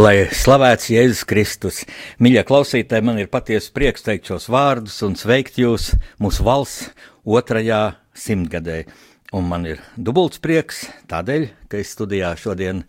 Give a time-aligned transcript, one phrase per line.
[0.00, 1.78] Lai slavēts Jēzus Kristus,
[2.24, 5.90] mīļie klausītāji, man ir patiesa prieks teikt šos vārdus un sveikt jūs
[6.22, 6.86] mūsu valsts
[7.28, 8.78] otrajā simtgadē.
[9.36, 12.80] Un man ir dubults prieks tādēļ, ka es studijā šodien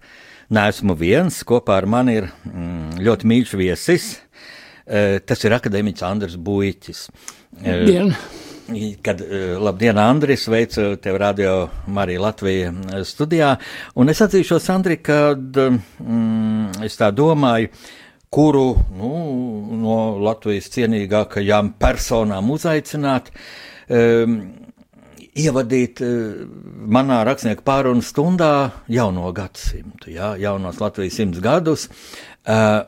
[0.56, 1.42] neesmu viens.
[1.44, 4.08] Kopā ar mani ir mm, ļoti mīļš viesis.
[4.88, 7.04] E, tas ir akadēmiķis Andris Buļķis.
[7.60, 8.16] E, Dien.
[9.02, 11.56] Kad, e, labdien, Andris, sveicu tevi radio
[11.88, 12.72] Marija Latvija
[13.08, 13.56] studijā.
[13.96, 17.72] Un es atzīšos, Andri, kad mm, es tā domāju,
[18.32, 19.12] kuru nu,
[19.82, 23.32] no Latvijas cienīgākajām personām uzaicināt.
[23.92, 24.40] Um,
[25.32, 26.42] ievadīt eh,
[26.92, 31.88] manā rakstnieku pārunu stundā jauno gadsimtu, jā, jaunos Latvijas simts gadus.
[32.42, 32.82] Uh,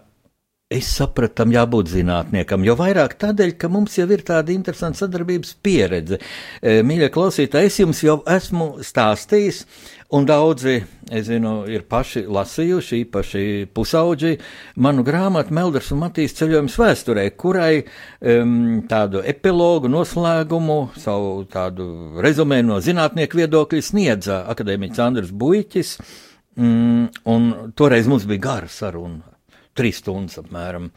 [0.73, 5.53] Es sapratu, tam jābūt zinātniekam, jo vairāk tādēļ, ka mums jau ir tāda interesanta sadarbības
[5.61, 6.17] pieredze.
[6.61, 9.65] Eh, mīļie klausītāji, es jums jau esmu stāstījis
[10.13, 10.75] Un daudzi,
[11.09, 14.35] es zinu, ir paši lasījuši, īpaši pusauģi,
[14.85, 21.87] manu grāmatu Melders un Matīs ceļojums vēsturē, kurai um, tādu epilogu, noslēgumu, savu tādu
[22.21, 25.97] rezumē no zinātnieku viedokļa sniedza akadēmiķis Andris Buļķis,
[26.61, 29.32] um, un toreiz mums bija gara saruna,
[29.77, 30.91] trīs stundas apmēram.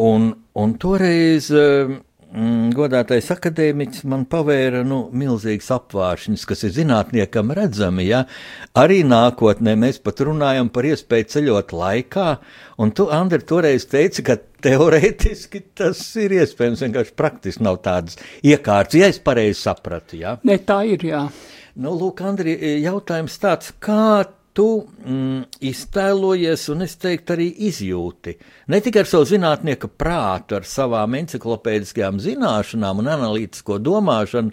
[0.00, 1.98] Un, un toreiz um,
[2.32, 8.06] Mm, godātais akadēmiķis man pavēra nu, milzīgs apvāršņus, kas ir zinātniekam redzami.
[8.08, 8.22] Ja?
[8.78, 12.26] Arī nākotnē mēs pat runājam par iespēju ceļot laikā,
[12.80, 18.96] un tu, Andri, toreiz teici, ka teorētiski tas ir iespējams, vienkārši praktiski nav tādas iekārtas,
[19.02, 20.16] ja es pareizi sapratu.
[20.24, 20.38] Ja?
[20.48, 21.26] Ne, tā ir, jā.
[21.84, 24.22] Nu, lūk, Andri, jautājums tāds, kā
[24.56, 28.36] tu mm, iztēlojies, un es teiktu, arī izjūti.
[28.72, 34.52] Ne tikai ar savu zinātnieka prātu, ar savām encyklopēdiskajām zināšanām un analītisko domāšanu,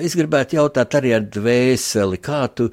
[0.00, 2.70] es gribētu jautāt arī ar dvēseli, kā tu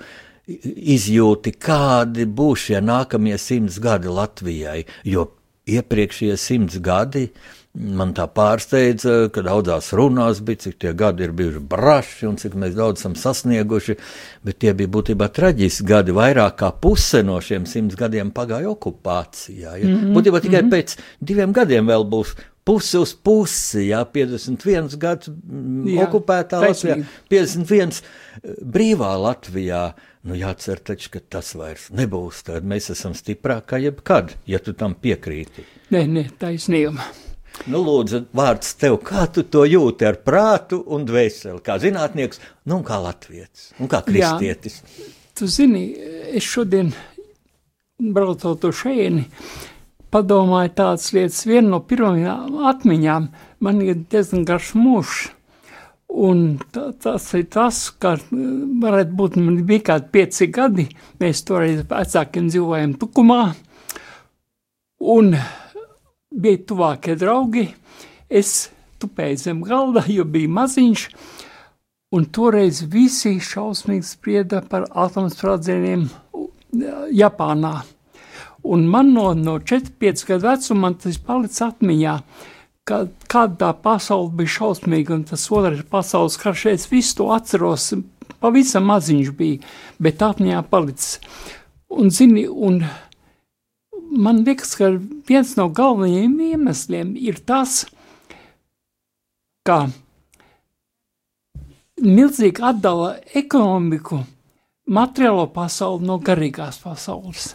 [0.47, 5.29] izjūti, kādi būs šie nākamie simts gadi Latvijai, jo
[5.71, 7.27] iepriekšējie simts gadi
[7.71, 12.57] Man tā pārsteidza, ka daudzās runās bija, cik tie gadi ir bijuši braši un cik
[12.59, 13.95] mēs daudz esam sasnieguši,
[14.43, 16.11] bet tie bija būtībā traģiski gadi.
[16.11, 19.77] Vairāk kā puse no šiem simts gadiem pagāja okupācijā.
[19.79, 19.87] Ja?
[19.87, 20.73] Mm -hmm, būtībā tikai mm -hmm.
[20.73, 28.01] pēc diviem gadiem vēl būs pusi uz pusi, jā, 51 gads jā, okupētā Latvijā, 51
[28.61, 29.93] brīvā Latvijā.
[30.23, 32.43] Nu, jācer taču, ka tas vairs nebūs.
[32.43, 35.65] Tad mēs esam stiprāki kā jebkad, ja tu tam piekrīti.
[35.89, 37.30] Nē, nē, taisnība.
[37.69, 42.79] Nu, lūdzu, vārds tev, kā tu to jūti ar prātu un dvēseli, kā zinātnieks, nu,
[42.79, 44.79] un kā latviečs, un kā kristietis.
[44.81, 45.83] Jā, tu zini,
[46.33, 46.89] es šodien,
[48.01, 49.27] braucot uz šejieni,
[50.11, 51.43] padomāju tādas lietas.
[51.47, 53.29] Viena no pirmajām atmiņām
[53.61, 55.21] man ir diezgan garš mūžs.
[56.11, 60.89] Un tā, tas ir tas, ka varētu būt, man bija kādi pieci gadi,
[61.21, 63.43] mēs toreiz vecākiem dzīvojam Tukumā,
[65.13, 65.31] un
[66.31, 67.67] bija tuvākie draugi.
[68.31, 68.69] Es
[69.01, 71.07] tupēju zem galda, jo biju maziņš,
[72.15, 76.07] un toreiz visi šausmīgi sprieda par atomsprādzieniem
[77.15, 77.81] Japānā.
[78.63, 82.15] Un man no, no 4-5 gadu vecuma tas palicis atmiņā,
[82.85, 87.91] ka kāda pasaule bija šausmīga, un tas otrais pasaules karš, es visu to atceros,
[88.41, 89.61] pavisam maziņš bija,
[90.01, 91.17] bet atmiņā palicis.
[91.91, 92.83] Un, zini, un
[94.11, 94.91] man liekas, ka
[95.27, 97.85] viens no galvenajiem iemesliem ir tas,
[99.67, 99.85] ka
[102.01, 104.23] milzīgi atdala ekonomiku,
[104.91, 107.51] materiālo pasauli no garīgās pasaules.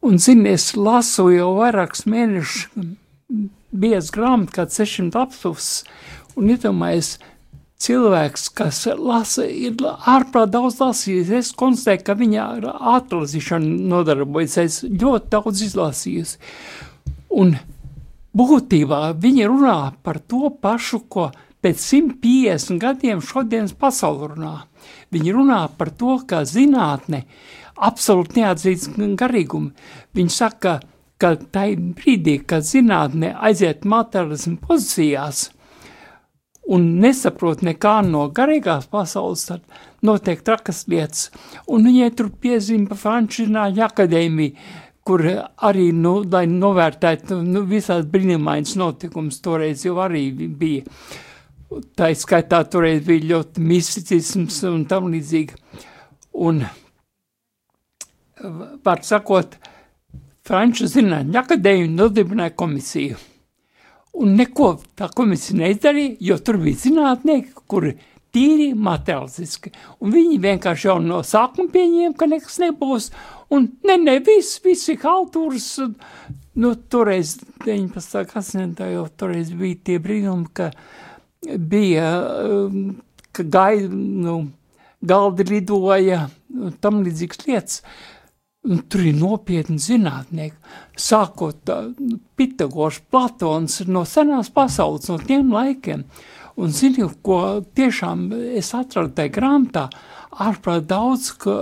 [0.00, 2.86] Un, zini, es lasu jau vairākus mēnešus,
[3.70, 5.68] biezs grāmatu, kā 600 apstus,
[6.40, 7.18] un iedomājies,
[7.80, 11.32] cilvēks, kas lasa, ir ārprāt daudz lasījis.
[11.40, 12.66] Es konstatēju, ka viņa ar
[12.96, 14.58] atlasīšanu nodarbojas.
[14.62, 16.34] Es ļoti daudz izlasījis.
[17.40, 17.54] Un
[18.36, 21.30] būtībā viņi runā par to pašu, ko
[21.60, 24.54] pēc 150 gadiem šodienas pasauli runā.
[25.12, 27.24] Viņi runā par to, ka zinātne
[27.80, 29.72] absolūti neatzīst garīgumu.
[30.16, 30.78] Viņi saka,
[31.20, 35.48] ka tai brīdī, kad zinātne aiziet materiālismu pozīcijās
[36.70, 39.64] un nesaprot nekā no garīgās pasaules, tad
[40.06, 41.28] notiek trakas lietas.
[41.66, 42.30] Un viņai tur
[42.98, 44.68] Franču zinātņu akadēmiju,
[45.06, 45.24] kur
[45.66, 50.84] arī, nu, lai novērtētu nu, visās brīnumainas notikums toreiz jau arī bija.
[51.98, 55.58] Tā skaitā toreiz bija ļoti misticisms un tam līdzīgi.
[56.46, 56.64] Un,
[58.84, 59.58] var sakot,
[60.46, 63.18] Franču zinātņu akadēmiju nodibināja komisiju.
[64.18, 67.94] Un neko tā komisija neizdarīja, jo tur bija zinātnieki, kuri
[68.34, 69.72] tīri materiālistiski.
[70.02, 73.10] Un viņi vienkārši jau no sākuma pieņēma, ka nekas nebūs.
[73.54, 75.68] Un ne, ne, viss, visi haltūras,
[76.60, 78.24] nu, toreiz 19.
[78.30, 80.70] gadsimtā jau toreiz bija tie brīnumi, ka
[81.70, 82.10] bija,
[82.46, 82.96] um,
[83.34, 84.40] ka gai, nu,
[85.00, 86.26] galdi lidoja,
[86.82, 87.82] tam līdzīgas lietas.
[87.82, 88.19] Un
[88.62, 90.56] tur ir nopietni zinātnieki,
[91.00, 91.88] sākot uh,
[92.36, 96.04] Pitagors, Platons no senās pasaules, no tiem laikiem.
[96.60, 98.26] Un zini, ko tiešām
[98.58, 99.86] es atradu tajā grāmatā,
[100.44, 101.54] ārprāt daudz, ka,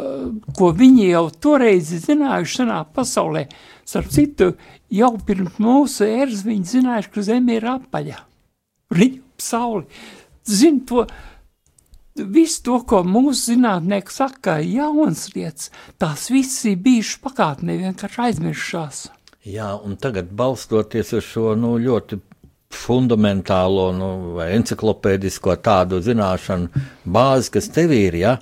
[0.59, 3.47] ko viņi jau toreiz zinājuši senā pasaulē.
[3.89, 4.51] Starp citu,
[4.93, 8.19] jau pirms mūsu ēras viņi zinājuši, ka Zeme ir apaļa.
[8.97, 9.87] Viņi sauli.
[10.49, 11.07] Zini to,
[12.19, 15.71] visu to, ko mūsu zinātnieki saka, jaunas lietas,
[16.01, 19.05] tās viss ir bijušas pagātnē, vienkārši aizmiršās.
[19.49, 22.19] Jā, un tagad balstoties uz šo nu, ļoti
[22.75, 28.35] fundamentālo nu, vai enciklopēdisko tādu zināšanu bāzi, kas tev ir, ja,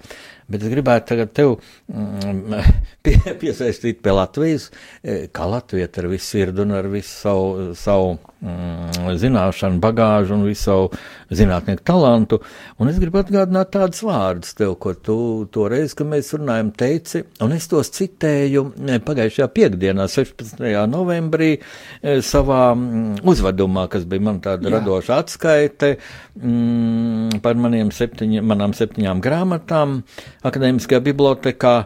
[0.50, 1.56] bet es gribētu tagad tev
[1.90, 2.54] mm,
[3.04, 4.68] pie, piesaistīt pie Latvijas,
[5.02, 8.14] e, kā Latvija ar visu sirdi un ar visu savu, savu
[8.44, 10.90] mm, zināšanu bagāžu un visu savu
[11.36, 12.40] zinātnieku talantu.
[12.78, 15.18] Un es gribu atgādināt tādus vārdus tev, ko tu
[15.52, 18.68] toreiz, kad mēs runājam, teici, un es tos citēju
[19.06, 20.62] pagājušajā piekdienā, 16.
[20.92, 24.76] novembrī, e, savā mm, uzvedumā, kas bija man tāda Jā.
[24.78, 30.00] radoša atskaite mm, par maniem septiņ, manām septiņām grāmatām
[30.44, 31.76] akadēmiskajā bibliotekā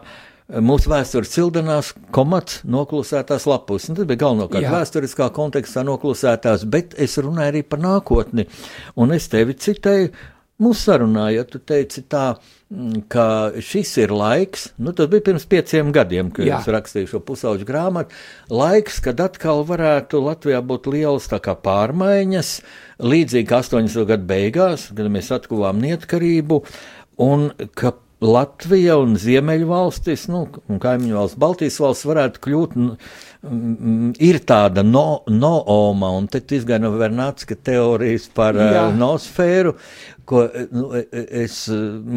[0.59, 3.87] mūsu vēstures cildenās komats noklusētās lapus.
[3.89, 4.73] Un tas bija galvenokārt Jā.
[4.75, 8.47] vēsturiskā kontekstā noklusētās, bet es runāju arī par nākotni.
[8.99, 10.11] Un es tevi citēju
[10.61, 12.35] mūsu sarunā, ja tu teici tā,
[12.69, 13.25] mm, ka
[13.63, 16.59] šis ir laiks, nu tas bija pirms pieciem gadiem, kad Jā.
[16.59, 18.13] es rakstīju šo pusauģu grāmatu,
[18.51, 22.53] laiks, kad atkal varētu Latvijā būt lielas tā kā pārmaiņas,
[23.01, 24.05] līdzīgi 80.
[24.13, 26.61] gadu beigās, kad mēs atkuvām neatkarību,
[27.25, 34.37] un ka Latvija un Ziemeļvalstis, nu, un kaimiņu valsts, Baltijas valsts varētu kļūt, mm, ir
[34.45, 38.85] tāda no, nooma, un te izgaina Vernātska teorijas par Jā.
[38.85, 39.73] uh, nosfēru,
[40.29, 40.85] ko nu,
[41.17, 41.63] es,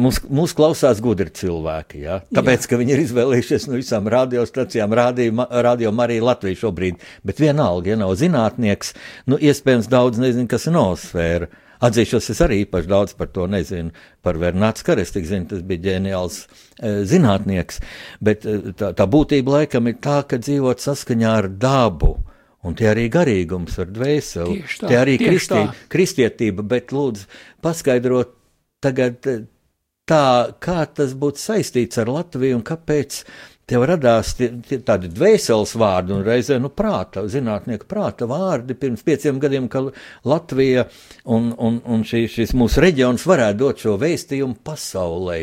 [0.05, 2.21] mūs, mūs klausās gudri cilvēki, ja?
[2.29, 2.69] tāpēc, Jā.
[2.69, 8.01] ka viņi ir izvēlējušies no visām radiostacijām, radio, radio arī Latviju šobrīd, bet vienalga, ja
[8.05, 8.93] nav zinātnieks,
[9.25, 11.49] nu, iespējams daudz nezinu, kas ir nosfēra.
[11.83, 13.91] Atzīšos, es arī īpaši daudz par to nezinu.
[14.25, 17.81] Par Vernāts Kares, tik zinu, tas bija ģeniāls e, zinātnieks,
[18.23, 22.15] bet e, tā, tā būtība laikam ir tā, ka dzīvot saskaņā ar dabu.
[22.65, 24.63] Un tie arī garīgums ar dvēseli.
[24.81, 25.59] Tie arī kristi,
[25.91, 27.27] kristietība, bet lūdzu
[27.61, 28.31] paskaidrot
[28.81, 29.35] tagad e,
[30.09, 30.23] tā,
[30.61, 33.21] kā tas būtu saistīts ar Latviju un kāpēc
[33.65, 39.01] Tev radās tie, tie tādi dvēseles vārdi un reizē nu, prāta, zinātnieku prāta vārdi pirms
[39.05, 39.81] pieciem gadiem, ka
[40.29, 40.83] Latvija
[41.33, 45.39] un, un, un šī, šis mūsu reģions varētu dot šo vēstījumu pasaulē.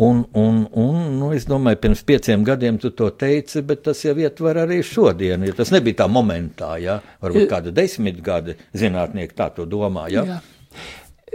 [0.00, 4.14] Un, un, un nu, es domāju, pirms pieciem gadiem tu to teici, bet tas jau
[4.16, 5.44] ietver arī šodien.
[5.44, 10.06] Ja tas nebija tā momentā, ja varbūt kādu desmit gadi zinātnieki tā to domā.
[10.08, 10.24] Ja?
[10.24, 10.40] Jā.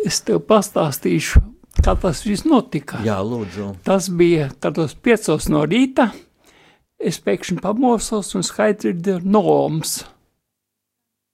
[0.06, 1.44] Es tev pastāstīšu
[1.86, 3.00] kā tas viss notika.
[3.06, 3.76] Jā, lūdzu.
[3.86, 6.10] Tas bija tādos piecos no rīta.
[6.96, 10.00] Es pēkšņi pamosos un skaidri dzirdu noms.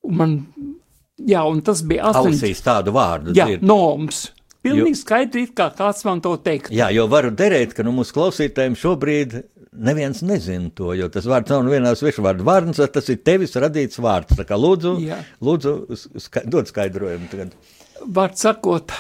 [0.08, 0.36] Un man,
[1.22, 2.36] jā, un tas bija astoņi.
[2.40, 3.36] Ausīs tādu vārdu.
[3.38, 3.66] Jā, dzird.
[3.68, 4.26] noms.
[4.62, 6.70] Pilnīgi jo, skaidri, kā kāds man to teikt.
[6.74, 9.38] Jā, jo varu derēt, ka nu mūsu klausītājiem šobrīd
[9.72, 14.02] neviens nezina to, jo tas vārds nav vienā svešu vārdu vārds, tas ir tevis radīts
[14.04, 14.36] vārds.
[14.38, 15.18] Tā kā lūdzu, jā.
[15.42, 15.74] lūdzu
[16.22, 17.56] ska, dod skaidrojumu tagad.
[18.02, 18.94] Vārds sakot,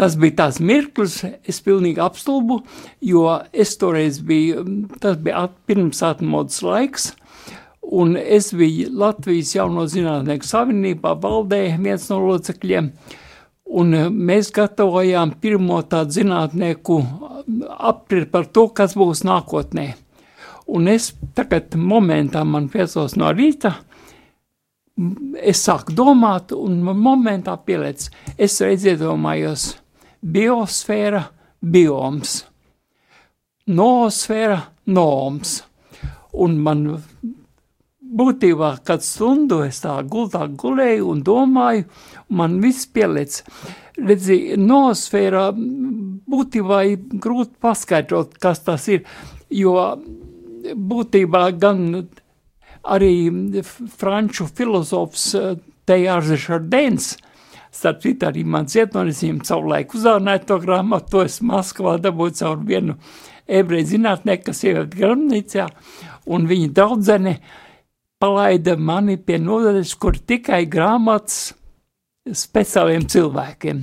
[0.00, 2.62] Tas bija tāds mirklis, es pilnīgi apstulbu,
[3.04, 4.62] jo es toreiz biju,
[5.02, 7.10] tas bija at, pirms atmodas laiks,
[7.82, 12.88] un es biju Latvijas jauno zinātnieku savienībā valdē viens no locekļiem,
[13.68, 16.98] un mēs gatavojām pirmo tādu zinātnieku
[17.92, 19.90] aprit par to, kas būs nākotnē.
[20.72, 23.74] Un es tagad momentā man piecos no rīta,
[25.36, 28.08] es sāku domāt, un momentā pieliec,
[28.38, 29.81] es reiz iedomājos,
[30.22, 31.26] biosfēra,
[31.62, 32.42] bioms,
[33.70, 34.58] noosfēra,
[34.94, 35.60] noms.
[36.32, 36.86] Un man
[38.12, 41.86] būtībā, kad stundu es tā gultā gulēju un domāju,
[42.32, 43.42] man viss pieliec.
[43.98, 45.50] Redzi, noosfērā
[46.32, 49.04] būtībā ir grūti paskaidrot, kas tas ir,
[49.52, 49.76] jo
[50.62, 51.84] būtībā gan
[52.82, 53.14] arī
[53.98, 55.28] franču filozofs
[55.86, 57.12] Tejārs Šardēns,
[57.72, 62.60] starp citu arī man cietonis, viņam savulaik uzārnāja to grāmatu, to es Maskavā dabūju caur
[62.68, 62.98] vienu
[63.48, 65.66] ebreju zinātnieku, kas ievēt grāmatnīcā,
[66.32, 67.36] un viņa draudzene
[68.22, 71.54] palaida mani pie nodaļas, kur tikai grāmatas
[72.22, 73.80] speciāliem cilvēkiem.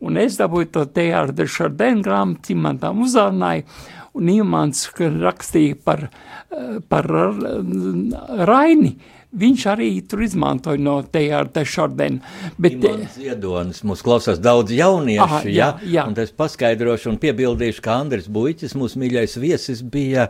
[0.00, 3.66] Un es dabūju to Tejārda Šardēna grāmatu, man tam uzārnāja,
[4.16, 6.06] un Imants rakstīja par,
[6.88, 7.08] par
[8.48, 8.94] Raini,
[9.38, 12.34] viņš arī tur izmantoja no Tejārda Šardēna.
[12.60, 16.08] Bet Imants Ziedonis, mūs klausās daudz jauniešu, Aha, jā, jā, jā.
[16.10, 20.28] un es paskaidrošu un piebildīšu, ka Andris Buiķis, mūsu mīļais viesis, bija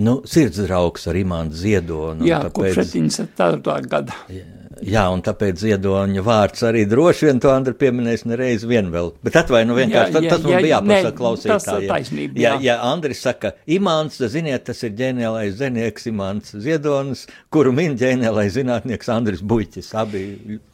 [0.00, 2.28] nu, sirdsdraugs ar Imantu Ziedonu.
[2.28, 2.76] Jā, tāpēc...
[2.76, 3.80] kopš 74.
[3.90, 4.20] gada.
[4.32, 4.53] Jā.
[4.82, 9.12] Jā, un tāpēc ziedoņa vārds arī droši vien to Andri pieminēs nereiz vien vēl.
[9.24, 11.90] Bet atvainu vienkārši, jā, jā, tas man jā, bija jāpasaka klausītājiem.
[11.90, 17.98] Taisnība, jā, jā, Andris saka, Imants, ziniet, tas ir ģeniālais zinieks Imants Ziedonis, kuru min
[18.00, 20.24] ģeniālais zinātnieks Andris Buļķis, abi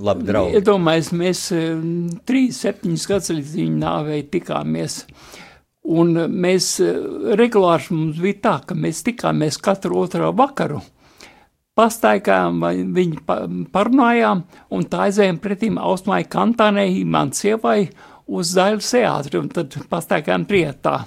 [0.00, 0.60] labi draugi.
[0.60, 1.74] Iedomājies, mēs eh,
[2.28, 5.02] trīs, septiņus gadus līdz viņa nāvei tikāmies.
[5.90, 6.96] Un mēs eh,
[7.40, 10.80] regulāri mums bija tā, ka mēs tikāmies katru otro vakaru
[11.78, 12.60] pastaigājām,
[12.94, 13.22] viņi
[13.72, 17.88] parunājām, un tā aizējām pretīm Ausmai Kantānei, man sievai,
[18.30, 21.00] uz Zailes teātri, un tad pastaigājām prietā.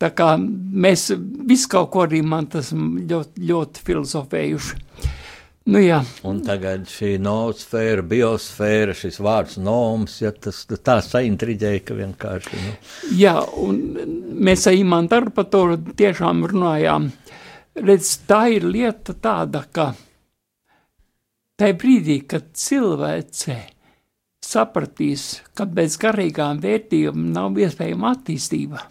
[0.00, 1.10] Tā kā mēs
[1.48, 4.86] visu kaut ko arī man tas ļoti, ļoti filozofējuši.
[5.70, 5.98] Nu, jā.
[6.26, 12.62] Un tagad šī noosfēra, biosfēra, šis vārds noms, ja tas tā saintriģēja, ka vienkārši.
[12.64, 12.72] Nu.
[13.20, 13.76] Jā, un
[14.40, 15.66] mēs ar Imantaru par to
[16.00, 17.10] tiešām runājām.
[17.10, 17.39] Uh,
[17.86, 19.90] redz, tā ir lieta tāda, ka
[21.60, 23.56] tajā brīdī, kad cilvēce
[24.44, 28.84] sapratīs, ka bez garīgām vērtībām nav iespējama attīstība,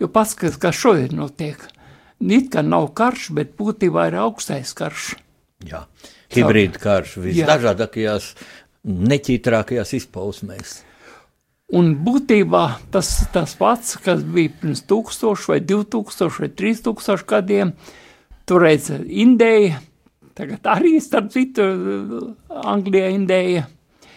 [0.00, 1.62] jo paskatās, kas šodien notiek,
[2.20, 5.14] it kā nav karš, bet būtībā ir augstais karš.
[5.66, 5.86] Jā,
[6.34, 8.34] hibrīda karš visdažādākajās,
[8.86, 10.82] neķītrākajās izpausmēs.
[11.74, 12.62] Un būtībā
[12.94, 17.72] tas tas pats, kas bija pirms 1000 vai 2000 vai 3000 gadiem,
[18.48, 19.80] toreiz Indēja,
[20.38, 21.66] tagad arī starp citu
[22.48, 23.66] Anglijā Indēja.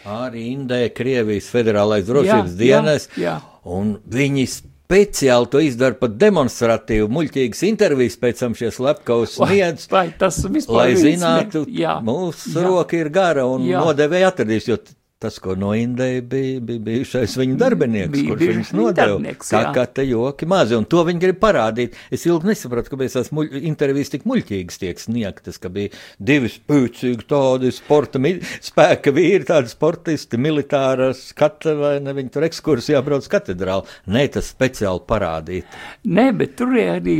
[0.09, 3.61] Arī Indēja, Krievijas federālais drošības dienas, jā, jā.
[3.67, 10.07] un viņi speciāli to izdara pat demonstratīvi, muļķīgas intervijas pēc tam šie slepkavas sniedz, vai,
[10.17, 12.63] tas vispār lai zinātu, jā, mūsu jā.
[12.65, 13.83] roka ir gara un jā.
[13.83, 14.79] nodevēja atradīs, jo
[15.19, 19.33] Tas, ko no Indijas bija, bija bijušais viņa darbinieks, bija, kurš viņus nodeva.
[19.43, 21.97] Tā kā te joki mazi, un to viņi grib parādīt.
[22.07, 25.91] Es ilgi nesapratu, kāpēc tās muļ, intervijas tik muļķīgas tiek sniegtas, ka bija
[26.23, 28.21] divi spēcīgi tādi sporta
[28.69, 33.91] spēka vīri, tādi sportisti, militāras skata vai ne, viņi tur ekskursijā brauc katedrāli.
[34.07, 35.77] Nē, tas speciāli parādīt.
[36.07, 37.17] Nē, bet tur arī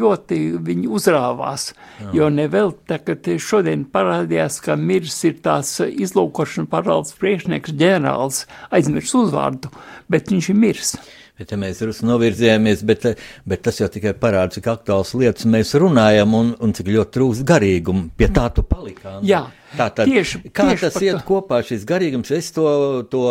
[0.00, 1.68] ļoti viņi uzrāvās,
[2.00, 2.08] Jā.
[2.22, 8.44] jo nevēl, tā, kad šodien parādījās, ka mirs ir tās izlūkošana parāds priekš priekšnieks ģenerālis
[8.74, 9.70] aizmirs uzvārdu,
[10.10, 10.96] bet viņš ir mirs.
[11.34, 13.08] Bet ja mēs novirzījāmies, bet,
[13.42, 17.46] bet tas jau tikai parāda, cik aktuāls lietas mēs runājam un, un cik ļoti trūkst
[17.48, 18.04] garīgumu.
[18.14, 19.16] Pie tā tu palikā.
[19.26, 19.40] Jā,
[19.74, 21.24] tā tad, tieši, kā tieši tas iet to.
[21.32, 22.30] kopā, šis garīgums?
[22.38, 22.68] Es to,
[23.10, 23.24] to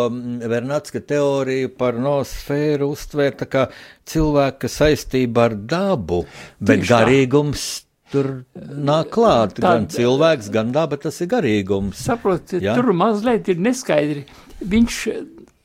[0.44, 3.64] Vernatska teoriju par nosfēru uztvēru tā kā
[4.12, 6.26] cilvēka saistība ar dabu,
[6.60, 9.56] bet tieši garīgums tā tur nāk klāt.
[9.58, 12.02] Tad, gan cilvēks, gan daba, tas ir garīgums.
[12.04, 12.76] Saprotiet, ja?
[12.76, 14.24] tur mazliet ir neskaidri.
[14.64, 14.98] Viņš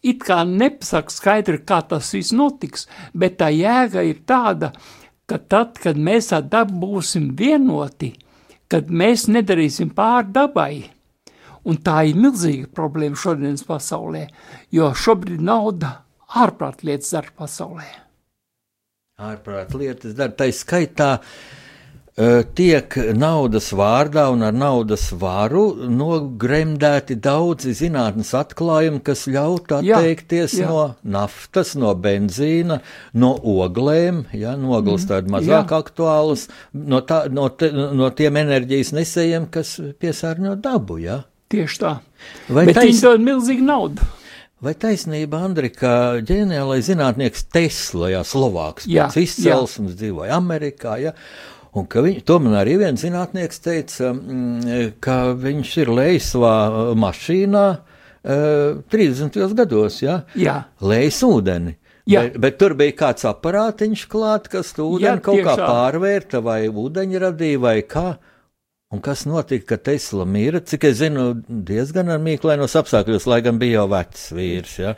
[0.09, 4.71] it kā nepasaka skaidri, kā tas viss notiks, bet tā jēga ir tāda,
[5.29, 8.13] ka tad, kad mēs ar dabu būsim vienoti,
[8.71, 10.85] kad mēs nedarīsim pār dabai,
[11.67, 14.27] un tā ir milzīga problēma šodienas pasaulē,
[14.73, 15.99] jo šobrīd nauda
[16.39, 17.87] ārprāt lietas dara pasaulē.
[19.19, 21.31] Ārprāt lietas dara, tā skaitā uh,
[22.55, 30.65] tiek naudas vārdā un ar naudas varu nogremdēti daudzi zinātnes atklājumi, kas ļautu atteikties jā,
[30.65, 30.69] jā.
[30.69, 32.81] no naftas, no benzīna,
[33.15, 35.81] no oglēm, ja, no ogles mm, tādas mazāk jā.
[35.85, 36.45] aktuālas,
[36.75, 40.99] no, tā, no, te, no tiem enerģijas nesējiem, kas piesārņo dabu.
[40.99, 41.21] Ja.
[41.49, 41.97] Tieši tā.
[42.51, 42.91] Vai Bet tais...
[42.91, 44.15] viņi dod milzīgu naudu.
[44.59, 51.13] Vai taisnība, Andri, ka ģeniālais zinātnieks Tesla, jā, Slovāks, jā, pēc izcelsmes dzīvoja Amerikā, ja,
[51.77, 56.53] Un ka viņ, to man arī viens zinātnieks teica, mm, ka viņš ir lejis savā
[56.97, 59.37] mašīnā uh, 30.
[59.59, 60.23] gados, ja?
[60.33, 60.63] Jā.
[60.81, 61.75] lejis ūdeni.
[62.09, 62.23] Jā.
[62.25, 65.67] Bet, bet tur bija kāds aparātiņš klāt, kas ūdeni Jā, kaut kā tā.
[65.69, 68.07] pārvērta vai ūdeņi radīja vai kā.
[68.89, 70.63] Un kas notika, kad Tesla mīra?
[70.65, 74.73] Cik es zinu, diezgan ar mīklainos apstākļos, lai gan bija jau vecs vīrs.
[74.81, 74.95] Ja?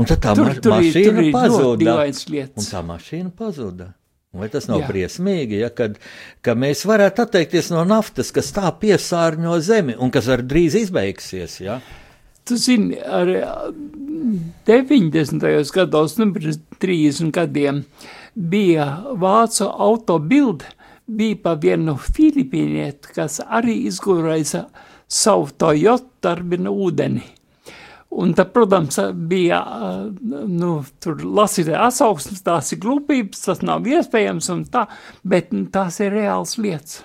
[0.00, 1.98] Un tad tā Tur- ma tur mašīna tur pazuda.
[2.56, 3.90] Un tā mašīna pazuda.
[4.40, 4.88] Vai tas nav Jā.
[4.90, 5.98] briesmīgi, ja, kad,
[6.44, 11.60] ka mēs varētu atteikties no naftas, kas tā piesārņo zemi un kas var drīz izbeigsies?
[11.64, 11.80] Ja?
[12.46, 13.54] Tu zini, ar ā,
[14.68, 15.46] 90.
[15.74, 17.82] gados, nu, pirms 30 gadiem,
[18.34, 20.68] bija vācu autobilde,
[21.06, 24.66] bija pa vienu filipīnieti, kas arī izgudroja
[25.06, 27.35] savu Toyota darbina ūdeni.
[28.16, 28.96] Un tad, protams,
[29.28, 29.90] bija, ā,
[30.48, 30.70] nu,
[31.02, 34.86] tur lasīt atsauksmes, tās ir glupības, tas nav iespējams un tā,
[35.26, 37.02] bet nu, tās ir reāls lietas.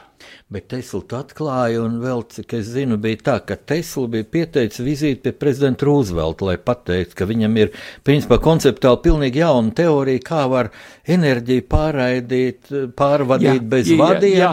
[0.51, 4.83] Bet Tesla to atklāja, un vēl, cik es zinu, bija tā, ka Tesla bija pieteicis
[4.85, 7.71] vizīti pie prezidenta Roosevelta, lai pateiktu, ka viņam ir,
[8.07, 10.71] principā, konceptuāli pilnīgi jauna teorija, kā var
[11.09, 14.51] enerģiju pārraidīt, pārvadīt Jā, bez jā, vadiem jā.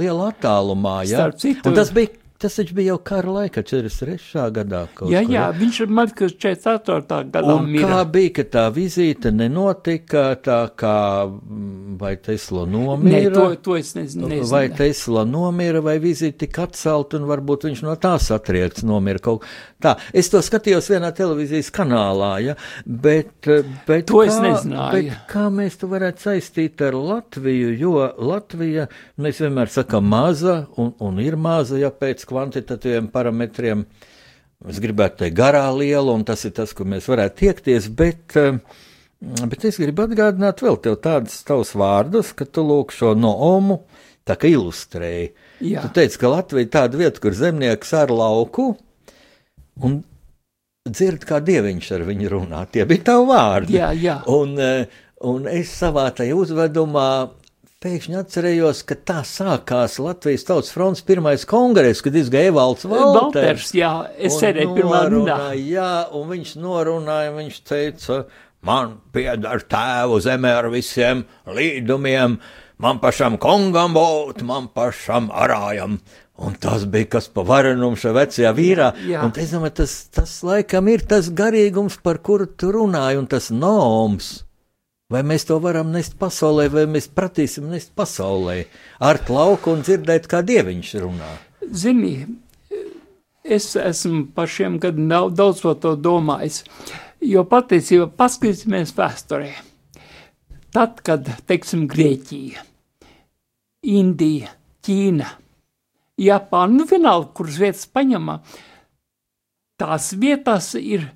[0.00, 0.96] lielā attālumā.
[1.08, 1.28] Ja?
[1.68, 4.46] Tas bija, tas taču bija jau kara laikā, 43.
[4.56, 4.80] gadā.
[4.88, 7.18] Jā, kur, jā, viņš ir Markus 44.
[7.34, 7.90] gadā mirā.
[7.90, 10.96] kā bija, ka tā vizīte nenotika tā kā,
[11.28, 13.28] mm, vai Tesla nomira?
[13.28, 14.30] Nē, to, to es nezinu.
[14.32, 14.50] nezinu.
[14.54, 19.44] Vai Tesla nomira, vai vizīte tika atcelta, un varbūt viņš no tās atriekts nomira kaut
[19.82, 19.94] tā.
[20.16, 24.92] Es to skatījos vienā televīzijas kanālā, ja, bet, eh, bet, To es kā, nezināju.
[24.92, 28.88] bet kā mēs to varētu saistīt ar Latviju, jo Latvija,
[29.20, 33.86] mēs vienmēr sakam maza, un, un ir maza, ja pēc kvantitatīviem parametriem,
[34.68, 38.60] es gribētu teikt garā liela, un tas ir tas, kur mēs varētu tiekties, bet, eh,
[39.20, 43.82] bet es gribu atgādināt vēl tev tādus tavus vārdus, ka tu lūk šo no omu,
[44.28, 45.32] tā kā ilustrēji.
[45.64, 45.82] Jā.
[45.82, 48.76] Tu teici, ka Latvija ir tāda vieta, kur zemnieks ar lauku
[49.86, 50.00] un
[50.88, 52.64] dzird, kā dieviņš ar viņu runā.
[52.72, 53.76] Tie bija tavi vārdi.
[53.78, 54.20] Jā, jā.
[54.32, 54.86] Un, eh,
[55.28, 57.10] un es savā tajā uzvedumā
[57.80, 63.16] pēkšņi atcerējos, ka tā sākās Latvijas Tautas fronts pirmais kongress, kad izgāja Evalds Valters.
[63.16, 68.18] Valters, jā, es sēdēju pirmā norunāja, Jā, un viņš norunāja, viņš teica,
[68.68, 72.36] man pieder tēvu zemē ar visiem līdumiem,
[72.80, 75.98] man pašam kongam būt, man pašam arājam.
[76.40, 78.86] Un tas bija kas pa varenumu šajā vecajā vīrā.
[79.04, 79.26] Jā.
[79.26, 83.50] Un es domāju, tas, tas laikam ir tas garīgums, par kuru tu runāji, un tas
[83.52, 84.38] noms.
[85.10, 88.62] Vai mēs to varam nest pasaulē, vai mēs pratīsim nest pasaulē,
[89.02, 91.30] ar lauku un dzirdēt, kā dieviņš runā.
[91.66, 92.14] Zini,
[93.44, 96.62] es esmu par šiem gadiem daudz, to domājis.
[97.20, 99.50] Jo patiesībā paskatīsimies vēsturē.
[100.70, 102.62] Tad, kad, teiksim, Grieķija,
[103.80, 104.50] Indija,
[104.84, 105.28] Ķīna,
[106.20, 108.34] Japāna, nu vienalga, kuras vietas paņemā,
[109.80, 111.06] tās vietas ir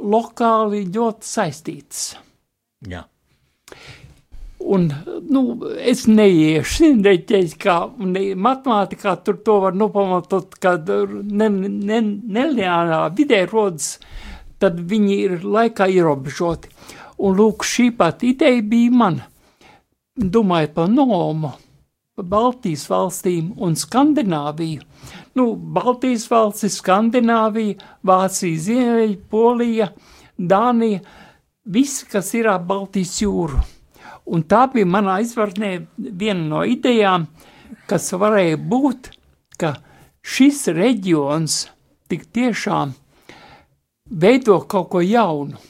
[0.00, 2.06] lokāli ļoti saistītas.
[2.88, 3.02] Jā.
[4.66, 4.88] Un,
[5.28, 5.42] nu,
[5.76, 12.00] es neiešu reģēt, kā ne, matemātikā tur to var nopamatot, kad ne, ne,
[12.38, 13.98] nelielā vidē rodas,
[14.56, 16.72] tad viņi ir laikā ierobežoti.
[17.20, 19.22] Un lūk, šī pat ideja bija man,
[20.16, 21.52] domājot par Nomu,
[22.16, 24.80] Baltijas valstīm un Skandināviju.
[25.36, 27.76] Nu, Baltijas valstis, Skandināvija,
[28.08, 29.90] Vācija, Ziemeļa, Polija,
[30.38, 31.02] Dānija,
[31.68, 33.60] visi, kas ir ap Baltijas jūru.
[34.32, 37.28] Un tā bija manā izpratnē viena no idejām,
[37.86, 39.12] kas varēja būt,
[39.60, 39.76] ka
[40.24, 41.66] šis reģions
[42.08, 42.96] tik tiešām
[44.08, 45.60] veido kaut ko jaunu.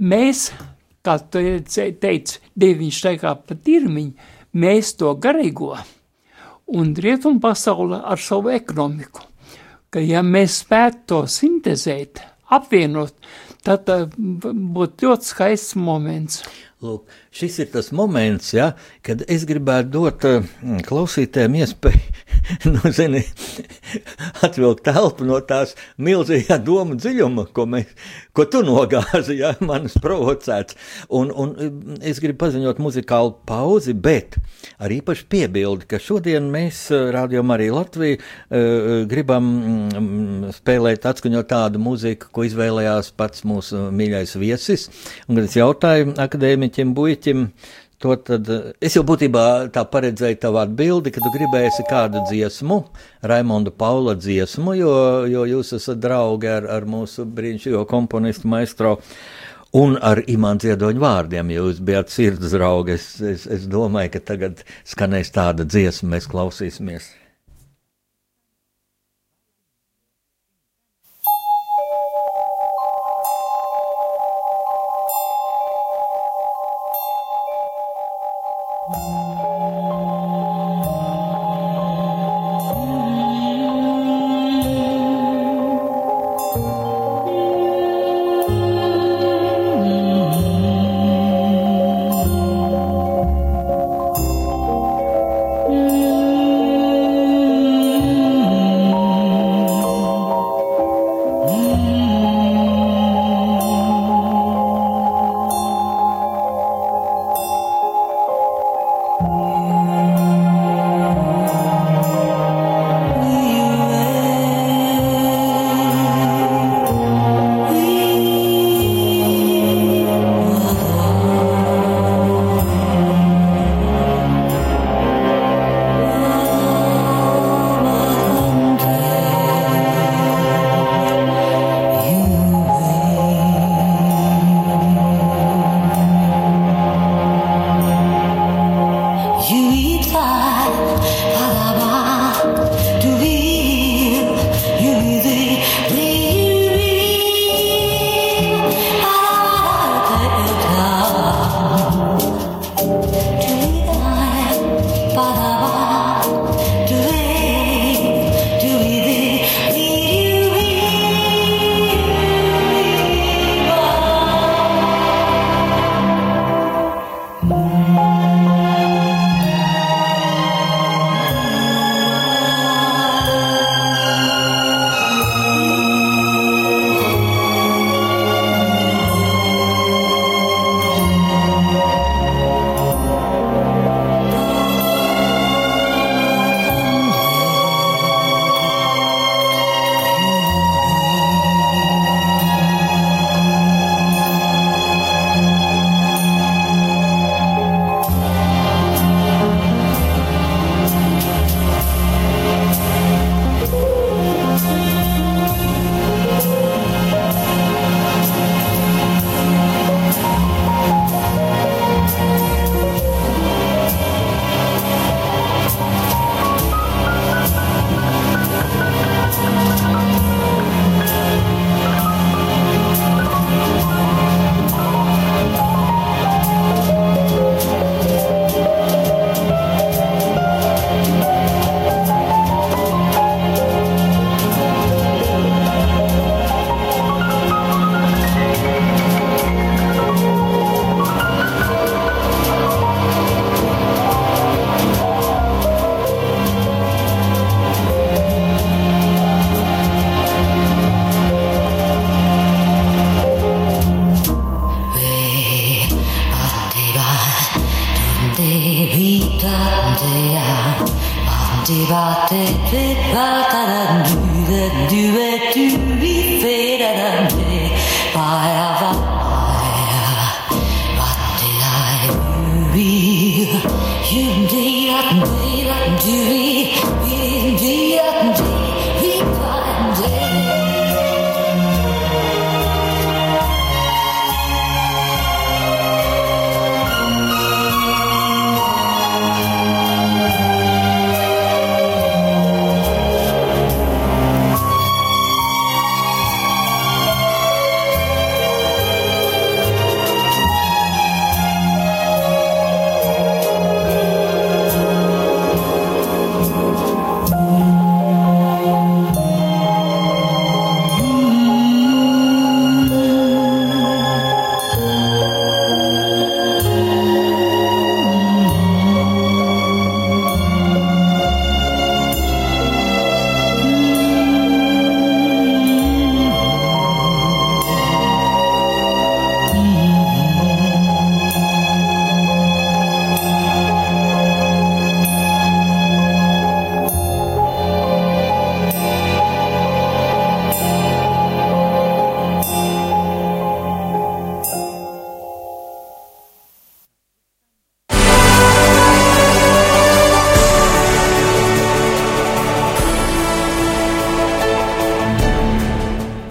[0.00, 0.52] Mēs,
[1.06, 4.28] kā tu teici, deviņš taikā pa tirmiņu,
[4.60, 5.74] mēs to garīgo
[6.76, 9.26] un rietumu pasauli ar savu ekonomiku.
[9.90, 12.20] Ka ja mēs spētu to sintezēt,
[12.54, 13.14] apvienot,
[13.66, 16.44] tad būtu ļoti skaists moments.
[16.80, 18.70] Lūk, šis ir tas moments, ja,
[19.04, 20.46] kad es gribētu dot uh,
[20.86, 22.20] klausītājiem iespēju
[22.72, 23.20] nu, zini,
[24.46, 27.90] atvilkt telpu no tās milzīgā domu dziļuma, ko, mēs,
[28.32, 30.78] ko tu nogāzi, ja manis provocēts.
[31.12, 31.52] Un, un
[32.00, 34.38] es gribu paziņot muzikālu pauzi, bet
[34.80, 41.84] ar īpaši piebildi, ka šodien mēs, rādījām arī Latviju, uh, gribam mm, spēlēt, atskaņot tādu
[41.84, 44.88] mūziku, ko izvēlējās pats mūsu mīļais viesis.
[45.28, 46.16] Un, kad es jautāju
[46.70, 47.48] akadēmiķim Buiķim,
[48.00, 48.46] To tad
[48.80, 52.78] es jau būtībā tā paredzēju tavu atbildi, ka tu gribēsi kādu dziesmu,
[53.20, 54.94] Raimonda Paula dziesmu, jo,
[55.28, 58.96] jo jūs esat draugi ar, ar mūsu brīnišķīgo komponistu maestro.
[59.76, 62.96] Un ar imānu ziedoņu vārdiem jūs bijat sirds draugi.
[62.96, 67.19] Es, es, es domāju, ka tagad skanēs tāda dziesma, mēs klausīsimies.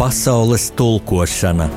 [0.10, 1.67] Pasaules tulkošana.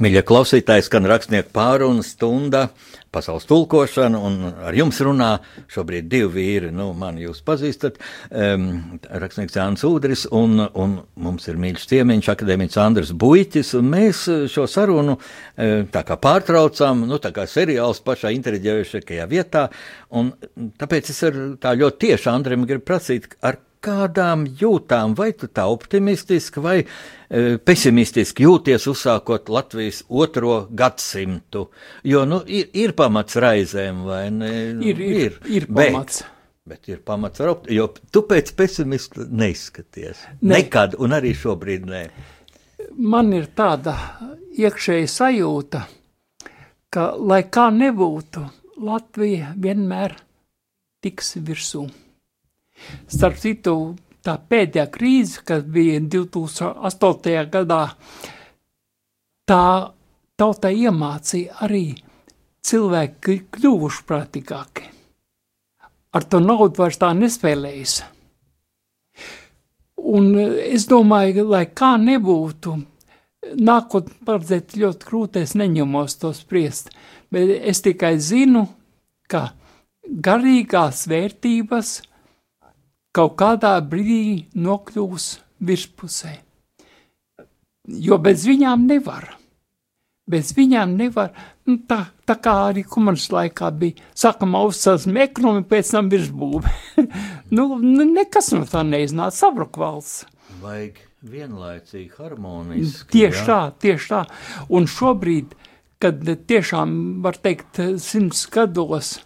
[0.00, 2.70] Mīļie klausītāji, skan rakstnieku pārunu stunda
[3.14, 4.36] pasaules tulkošanu, un
[4.68, 5.30] ar jums runā
[5.72, 6.72] šobrīd divi vīri.
[6.74, 8.00] Nu, man jūs pazīstat,
[8.30, 8.68] um,
[9.08, 10.96] rakstnieks Jānis Udris, un, un
[11.26, 17.06] mums ir mīļš ciemiņš, akadēmiķis Andris Buiķis, un mēs šo sarunu uh, tā kā pārtraucām,
[17.08, 19.68] nu, tā kā seriāls pašā inteliģējušākajā vietā,
[20.14, 20.34] un
[20.80, 25.66] tāpēc es ar tā ļoti tieši Andrim gribu prasīt, ar kādām jūtām, vai tu tā
[25.70, 26.78] optimistiski vai
[27.64, 31.68] pesimistiski jūties uzsākot Latvijas otro gadsimtu?
[32.06, 34.52] Jo, nu, ir, ir pamats raizēm, vai ne?
[34.84, 36.22] Ir, ir, ir, ir pamats.
[36.22, 36.30] Bet,
[36.74, 40.22] bet ir pamats ar optimismu, jo tu pēc pesimista neizskaties.
[40.40, 40.58] Ne.
[40.58, 42.04] Nekad, un arī šobrīd nē.
[42.94, 43.96] Man ir tāda
[44.54, 45.82] iekšēja sajūta,
[46.94, 48.44] ka, lai kā nebūtu,
[48.84, 50.16] Latvija vienmēr
[51.02, 51.84] tiks virsū.
[53.10, 53.74] Starp citu,
[54.24, 57.44] tā pēdējā krīze, kas bija 2008.
[57.52, 57.82] gadā,
[59.48, 59.64] tā
[60.40, 61.84] tautai iemācīja arī
[62.64, 64.88] cilvēki kļuvuši prātīgāki.
[66.14, 67.98] Ar to naudu vairs tā nespēlējas.
[70.14, 72.76] Un es domāju, lai kā nebūtu,
[73.60, 76.90] nākotnē paredzēt ļoti grūti, es neņemos to spriest,
[77.32, 78.66] bet es tikai zinu,
[79.28, 79.50] ka
[80.24, 81.94] garīgās vērtības–
[83.14, 85.28] kaut kādā brīdī nokļūs
[85.64, 86.34] virspusē.
[87.84, 89.34] Jo bez viņām nevar.
[90.24, 91.34] Bez viņām nevar,
[91.68, 96.70] nu, tā, tā kā arī kumanas laikā bija, sākumā uzsāsme ekonomi, pēc tam virsbūve.
[97.56, 97.66] nu,
[98.08, 100.24] nekas no tā neiznāca, sabruk valsts.
[100.62, 103.10] Vajag vienlaicīgi harmoniski.
[103.18, 103.44] Tieši jā.
[103.50, 104.22] tā, tieši tā.
[104.72, 105.52] Un šobrīd,
[106.00, 109.18] kad tiešām, var teikt, simts gados,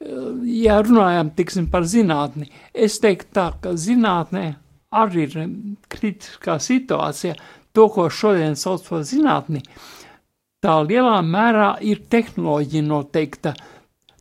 [0.00, 4.44] ja runājam tiksim, par zinātni, es teiktu tā, ka zinātnē
[4.90, 5.40] arī ir
[5.92, 7.36] kritiskā situācija.
[7.76, 9.60] To, ko šodien sauc par zinātni,
[10.64, 13.52] tā lielā mērā ir tehnoloģija noteikta.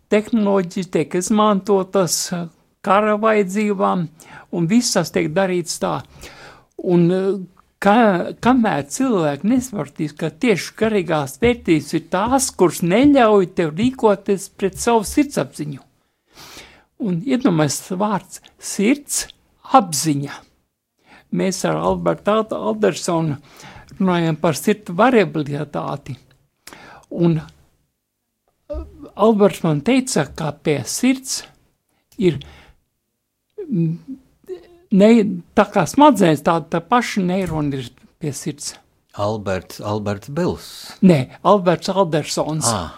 [0.10, 2.20] Tehnoloģijas tiek izmantotas
[2.86, 4.06] kara vajadzībām,
[4.54, 6.00] un viss tas tiek darīts tā.
[6.86, 7.10] Un
[7.84, 7.96] ka,
[8.44, 15.06] kamēr cilvēki nesapratīs, ka tieši garīgās vērtības ir tās, kuras neļauj tev rīkoties pret savu
[15.08, 15.82] sirdsapziņu.
[17.00, 19.28] Un iedomājieties vārds sirds
[19.76, 20.36] apziņa.
[21.40, 23.38] Mēs ar Albertu Aldersonu
[24.00, 26.18] runājam par sirds variabilitāti.
[27.10, 27.40] Un
[29.16, 31.44] Alberts man teica, ka pie sirds
[32.20, 32.42] ir
[34.96, 35.10] ne,
[35.58, 38.76] tā kā smadzenes, tā, tā paša neironi ir pie sirds.
[39.20, 40.70] Alberts, Alberts Bils.
[41.04, 42.70] Nē, Alberts Aldersons.
[42.70, 42.96] Ah.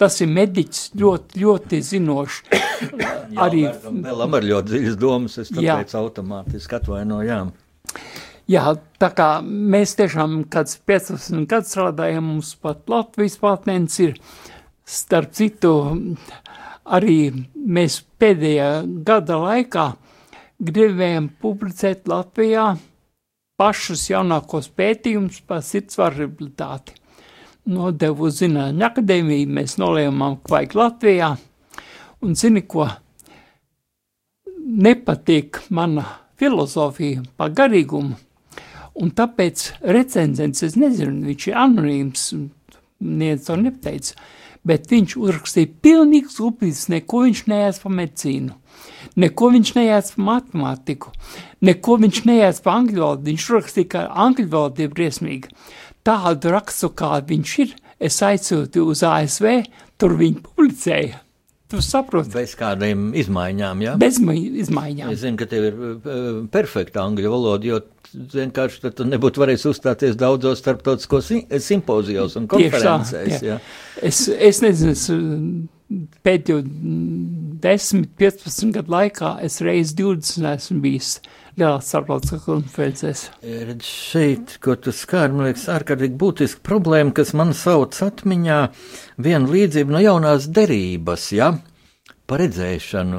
[0.00, 2.40] Tas ir mediķis ļoti, ļoti zinošs.
[3.44, 3.68] Arī
[4.02, 6.00] Belam ar ļoti dziļas domas, es tāpēc jā.
[6.00, 7.52] automātiski atvainojām.
[8.50, 14.16] Jā, tā kā mēs tiešām kāds 15 gadus strādājam, mums pat Latvijas patents ir,
[14.82, 15.72] starp citu,
[16.82, 17.16] arī
[17.54, 18.70] mēs pēdējā
[19.06, 19.86] gada laikā
[20.62, 22.72] gribējām publicēt Latvijā
[23.58, 26.96] pašus jaunākos pētījumus par sirds variabilitāti.
[27.72, 31.30] Nodevu zinātņu akadēmiju, mēs nolēmām, ka vajag Latvijā,
[32.22, 32.88] un zini, ko?
[34.62, 36.06] Nepatīk mana
[36.38, 38.16] filozofija par garīgumu,
[38.98, 42.24] un tāpēc recenzents, es nezinu, viņš ir anonīms,
[43.02, 44.18] neviens to nepateica,
[44.66, 48.58] bet viņš uzrakstīja pilnīgs upītis, neko viņš neēs par medicīnu,
[49.20, 51.12] neko viņš neēs par matemātiku,
[51.64, 55.52] neko viņš neēs par angļu valodu, viņš uzrakstīja, ka angļu valoda ir briesmīga.
[56.06, 59.60] Tādu rakstu, kādu viņš ir, es aizsūtu uz ASV,
[60.00, 61.20] tur viņi publicēja.
[61.72, 62.34] Tu saproti?
[62.34, 63.92] Bez kādiem izmaiņām, jā?
[64.00, 65.12] Bez izmaiņām.
[65.14, 67.78] Es zinu, ka tev ir uh, perfekta angļu valoda, jo
[68.12, 71.30] vienkārši tad tu nebūtu varējis uzstāties daudzos starptautiskos
[71.64, 73.38] simpozijos un konferencēs.
[73.38, 73.56] Tā, jā.
[74.04, 75.06] Es, es nezinu, es
[76.26, 76.62] pēdējo
[77.62, 81.16] 10, 15 gadu laikā es reiz 20 esmu bijis
[81.58, 83.24] lielās starptautiskās konferencēs.
[83.42, 88.62] Redz šeit, ko tu skāri, man liekas, ārkārtīgi būtiska problēma, kas man sauc atmiņā
[89.22, 91.52] vienu līdzību no jaunās derības, ja?
[92.32, 93.18] par redzēšanu,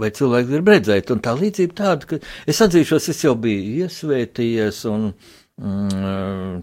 [0.00, 1.12] vai cilvēks grib redzēt.
[1.14, 2.18] Un tā līdzība tāda, ka
[2.50, 5.39] es atzīšos, es jau biju iesvētījies un mm,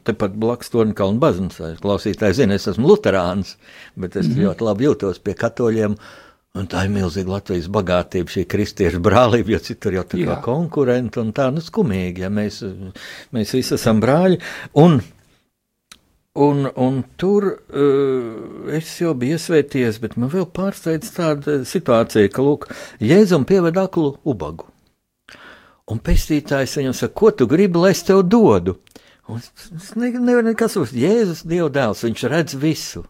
[0.08, 1.74] tepat blakus Torņkalnu baznīcā.
[1.82, 3.58] Klausītāji zina, es esmu luterāns,
[3.96, 4.48] bet es mm -hmm.
[4.48, 5.98] ļoti labi jūtos pie katoļiem.
[6.58, 11.20] Un tā ir milzīga Latvijas bagātība, šī kristiešu brālība, jo citur jau tā kā konkurenti
[11.20, 12.64] un tā, nu, skumīgi, ja mēs,
[13.32, 14.40] mēs visi esam brāļi.
[14.74, 15.02] Un
[16.38, 22.46] Un, un tur uh, es jau biju iesvēties, bet man vēl pārsteidz tāda situācija, ka,
[22.46, 22.68] lūk,
[23.02, 24.68] Jēzum pieved aklu ubagu.
[25.88, 28.76] Un pestītājs viņam saka, ko tu gribi, lai es tev dodu?
[29.28, 33.06] Un es nevaru nekas uz Jēzus Dieva dēls, viņš redz visu.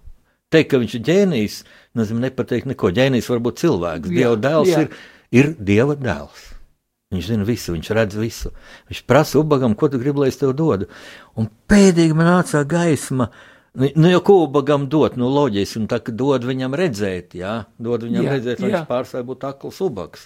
[0.53, 1.57] Teikt, ka viņš ir ģēnijs,
[1.97, 2.93] nozīmē nepateikt neko.
[2.95, 4.85] Ģēnijs var būt cilvēks, jā, Dieva dēls jā.
[4.85, 5.01] ir,
[5.35, 6.45] ir Dieva dēls.
[7.13, 8.53] Viņš zina visu, viņš redz visu.
[8.89, 10.89] Viņš prasa ubagam, ko tu gribi, lai es tev dodu.
[11.39, 13.29] Un pēdīgi man nāca gaisma.
[13.77, 18.07] Nu, jau ko ubagam dot, nu loģiski, un tā, ka dod viņam redzēt, jā, dod
[18.07, 18.79] viņam jā, redzēt, lai jā.
[18.79, 20.25] viņš pārstāj būt akls ubags.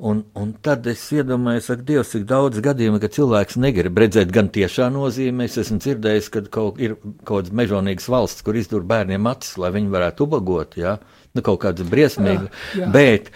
[0.00, 4.48] Un, un tad es iedomājos, ka Dievs ir daudz gadījumu, ka cilvēks negrib redzēt gan
[4.48, 5.44] tiešā nozīmē.
[5.44, 9.72] Es esmu dzirdējis, ka kaut, ir kaut kādas mežonīgas valsts, kur izdur bērniem acis, lai
[9.74, 10.78] viņi varētu ubagot.
[10.80, 10.96] Ja?
[11.30, 12.88] Nu, kaut kāda briesmīga, jā, jā.
[12.90, 13.30] bet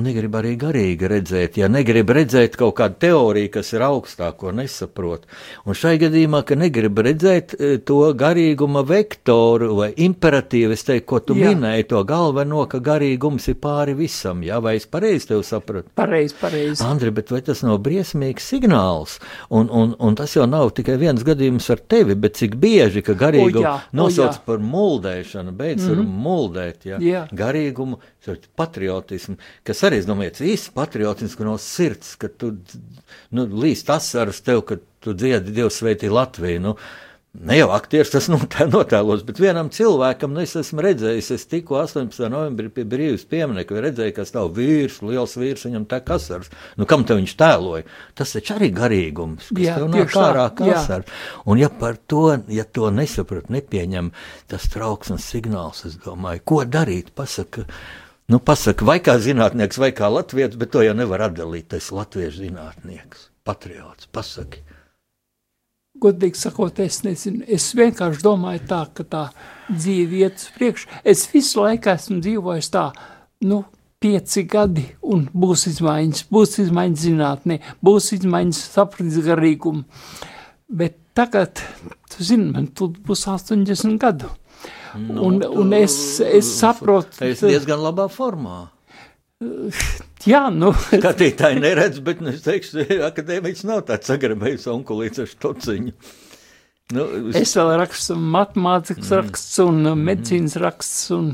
[0.00, 5.26] negrib arī garīgi redzēt, ja negrib redzēt kaut kādu teoriju, kas ir augstāko, nesaprot.
[5.68, 11.20] Un šai gadījumā, ka negrib redzēt e, to garīguma vektoru vai imperatīvu, es teiktu, ko
[11.28, 11.50] tu jā.
[11.52, 15.92] minēji, to galveno, ka garīgums ir pāri visam, jā, vai es pareizi tev sapratu?
[15.98, 16.80] Pareizi, pareizi.
[16.86, 19.18] Andri, bet vai tas nav briesmīgs signāls?
[19.52, 23.18] Un, un, un tas jau nav tikai viens gadījums ar tevi, bet cik bieži, ka
[23.18, 26.00] garīgumu nosauc par muldēšanu, beidz mm -hmm.
[26.00, 27.00] ar muldēt, jā ja?
[27.04, 27.22] Jā.
[27.36, 28.00] garīgumu,
[28.58, 32.54] patriotismu, kas arī, es domāju, īsts patriotisms no sirds, ka tu
[33.34, 36.62] nu, līst asaras tev, ka tu dziedi Dievs sveitī Latviju.
[36.64, 36.76] Nu,
[37.34, 42.28] Ne jau aktieris tas notēlos, bet vienam cilvēkam, nu, es esmu redzējis, es tikko 18.
[42.30, 46.52] novembrī pie brīvības pieminiekta redzēju, ka stāv vīrs, liels vīrs, viņam tā kasars.
[46.78, 47.88] Nu, kam te viņš tēloja?
[48.14, 51.10] Tas taču arī garīgums, kas jā, tev nāk ārā kasars.
[51.50, 52.22] Un ja par to,
[52.54, 54.12] ja to nesaprat, nepieņem
[54.52, 57.66] tas trauksmes signāls, es domāju, ko darīt, pasaka.
[58.30, 61.66] Nu, pasaka, vai kā zinātnieks, vai kā latviečs, bet to jau nevar atdalīt.
[61.74, 64.62] Tas latviešu zinātnieks, patriots, pasaki
[66.04, 67.44] godīgi sakot, es nezinu.
[67.48, 69.24] Es vienkārši domāju tā, ka tā
[69.70, 70.90] dzīve iet uz priekšu.
[71.04, 72.90] Es visu laiku esmu dzīvojis tā,
[73.48, 73.64] nu,
[74.04, 79.84] pieci gadi, un būs izmaiņas, būs izmaiņas zinātnē, būs izmaiņas sapratnes garīgumu.
[80.68, 81.62] Bet tagad,
[82.12, 84.28] tu zini, man tu būs 80 gadu.
[84.94, 87.24] Nu, un, un es, es saprotu.
[87.26, 88.73] Es diezgan labā formā.
[90.30, 90.72] Jā, nu.
[90.90, 95.94] Skatītāji neredz, bet nu, es teikšu, akadēmiķis nav tāds sagrabējis onkulīts ar tociņu.
[96.94, 97.40] Nu, es...
[97.40, 99.16] es vēl rakstu matemātikas mm.
[99.22, 100.06] raksts un mm.
[100.10, 101.30] medicīnas raksts un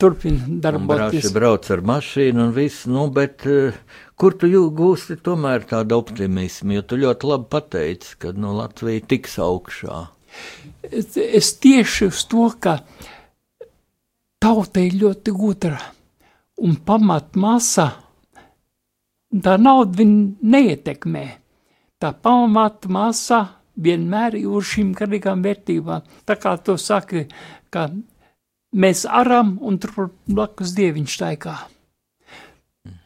[0.00, 1.26] turpinu darboties.
[1.26, 3.74] Brauci brauc ar mašīnu un viss, nu, bet uh,
[4.20, 9.04] kur tu gūsti tomēr tādu optimismu, jo tu ļoti labi pateici, ka no nu, Latvija
[9.10, 10.04] tiks augšā.
[10.86, 12.78] Es, es tieši uz to, ka
[14.40, 15.80] tauta ir ļoti gudra
[16.60, 17.86] un pamatmasa,
[19.44, 21.24] tā nauda viņu neietekmē.
[22.00, 23.40] Tā pamatmasa
[23.80, 26.06] vienmēr ir uz šīm garīgām vērtībām.
[26.24, 27.26] Tā kā to saka,
[27.72, 27.88] ka
[28.72, 31.56] mēs aram un tur blakus dieviņš taikā.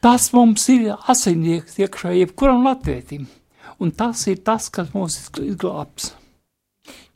[0.04, 3.26] Tas mums ir asinieks iekšā jebkuram latvietim,
[3.82, 6.12] un tas ir tas, kas mūs izglābs.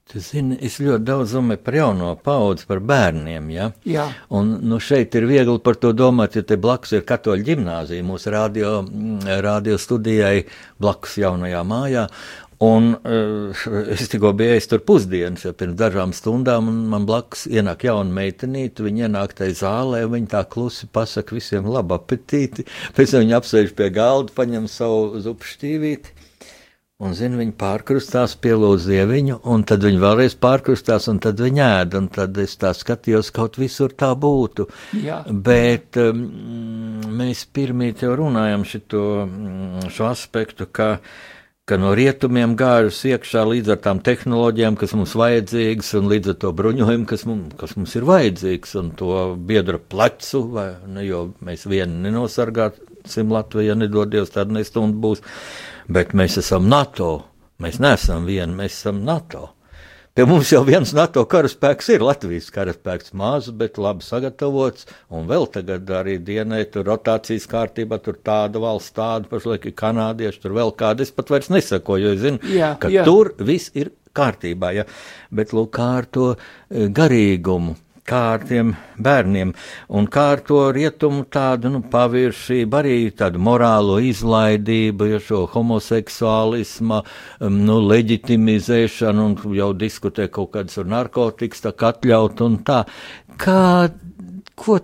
[0.09, 3.51] Tu zini, es ļoti daudz domāju par jauno paudzi, par bērniem.
[3.53, 3.67] Ja?
[3.85, 4.07] Jā.
[4.33, 8.33] Un nu, šeit ir viegli par to domāt, ja te blakus ir katoļu ģimnāzija mūsu
[8.33, 8.71] radio,
[9.45, 10.47] radio studijai,
[10.81, 12.07] blakus jaunajā mājā.
[12.65, 17.45] Un uh, es tikko biju ēst tur pusdienas, jau pirms dažām stundām, un man blakus
[17.47, 18.87] ienāk jauna meitenīte.
[18.89, 22.65] Viņa ienāk tajā zālē, viņa tā klusi pasaka visiem labu apetīti.
[22.97, 26.17] Pēc tam viņa apsēž pie galda, paņem savu zupu šķīvīti
[26.99, 31.93] Un, zini, viņi pārkrustās, pielūdz dieviņu, un tad viņi vēlreiz pārkrustās, un tad viņi ēd,
[31.95, 34.67] un tad es tā skatījos, kaut visur tā būtu.
[35.05, 35.21] Jā.
[35.31, 36.25] Bet um,
[37.21, 40.89] mēs pirmīt jau runājam šito, mm, šo aspektu, ka,
[41.71, 46.41] ka no rietumiem gājusi iekšā līdz ar tām tehnoloģijām, kas mums vajadzīgas, un līdz ar
[46.43, 51.29] to bruņojumu, kas mums, kas mums ir vajadzīgs, un to biedra plecu, vai, ne, jo
[51.47, 55.29] mēs vieni nenosargāsim Latviju, ja nedodies, tad nestundu būs
[55.89, 57.13] bet mēs esam NATO.
[57.59, 59.49] Mēs neesam vieni, mēs esam NATO.
[60.15, 65.47] Pie mums jau viens NATO karaspēks ir Latvijas karaspēks, mazs, bet labi sagatavots, un vēl
[65.55, 70.75] tagad arī dienē tur rotācijas kārtībā, tur tāda valsts, tāda pašlaik ir kanādieši, tur vēl
[70.79, 73.07] kāda, es pat vairs nesakoju, jo es zinu, Jā, ka jā.
[73.07, 74.89] tur viss ir kārtībā, ja,
[75.31, 77.79] bet lūk kā ar to eh, garīgumu
[78.09, 78.73] kā ar tiem
[79.05, 79.53] bērniem,
[79.95, 87.03] un kā ar to rietumu tādu nu, paviršību, arī tādu morālo izlaidību, ja šo homoseksuālisma
[87.05, 92.83] um, nu, leģitimizēšanu, un jau diskutē kaut kādas narkotikas, tā kā atļaut un tā.
[93.39, 93.61] Kā,
[94.59, 94.81] ko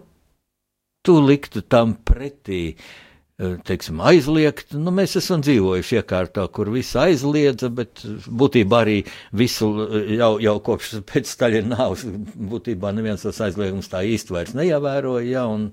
[1.05, 2.63] tu liktu tam pretī?
[2.75, 3.04] Eh,
[3.39, 4.75] teiksim, aizliegt.
[4.79, 9.01] Nu, mēs esam dzīvojuši iekārtā, kur viss aizliedza, bet būtībā arī
[9.35, 12.07] visu eh, jau, jau kopš pēc Staļina nāves
[12.53, 15.69] būtībā neviens tas aizliegums tā īsti vairs neievēroja, ja, un,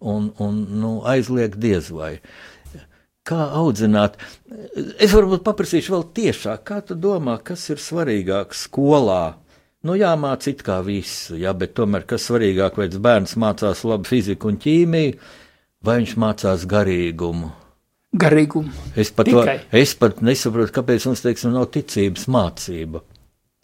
[0.00, 2.16] un, un nu, aizliegt diez vai.
[3.26, 4.20] Kā audzināt?
[5.02, 9.38] Es varbūt paprasīšu vēl tiešāk, kā tu domā, kas ir svarīgāk skolā?
[9.86, 14.50] Nu, jāmāc it kā visu, jā, bet tomēr kas svarīgāk, vai bērns mācās labu fiziku
[14.50, 15.18] un ķīmiju,
[15.86, 17.52] vai viņš mācās garīgumu.
[18.16, 18.72] Garīgumu.
[18.96, 23.02] Es pat, var, es pat nesaprotu, kāpēc mums teiksim, nav ticības mācība.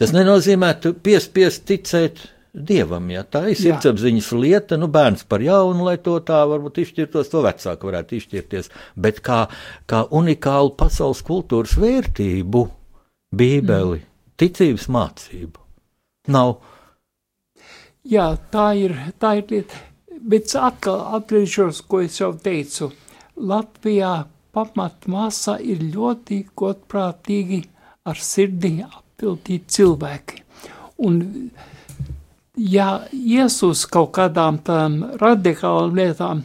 [0.00, 0.72] Tas nenozīmē,
[1.04, 3.08] piespiest ticēt dievam.
[3.12, 3.22] Ja?
[3.24, 4.78] Tā ir sirdsapziņas lieta.
[4.80, 8.70] Nu, bērns par jaunu, lai to tā varbūt izšķirtos, to vecāki varētu izšķirties.
[9.06, 9.44] Bet kā,
[9.88, 12.66] kā unikālu pasaules kultūras vērtību,
[13.32, 14.10] Bībeli, mm.
[14.42, 15.62] ticības mācību
[16.34, 16.58] nav.
[18.04, 19.78] Jā, tā ir, tā ir lieta.
[20.22, 22.92] Bet atkal atgriežos, ko es jau teicu.
[23.42, 24.12] Latvijā
[24.54, 27.62] pamatmasa ir ļoti godprātīgi
[28.06, 30.42] ar sirdi appildīti cilvēki.
[31.02, 31.18] Un,
[32.54, 36.44] ja ies uz kaut kādām tām radikālām lietām,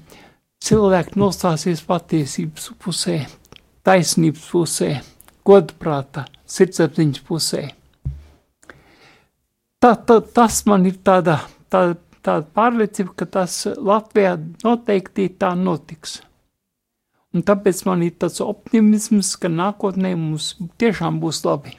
[0.64, 3.20] cilvēki nostāsies patiesības pusē,
[3.86, 4.92] taisnības pusē,
[5.48, 7.64] godprāta, sirdsapziņas pusē.
[9.78, 11.38] Tā, tā, tas man ir tāda,
[11.70, 16.20] tāda, tāda pārliecība, ka tas Latvijā noteikti tā notiks.
[17.36, 21.76] Un tāpēc man ir tāds optimisms, ka nākotnē mums tiešām būs labi.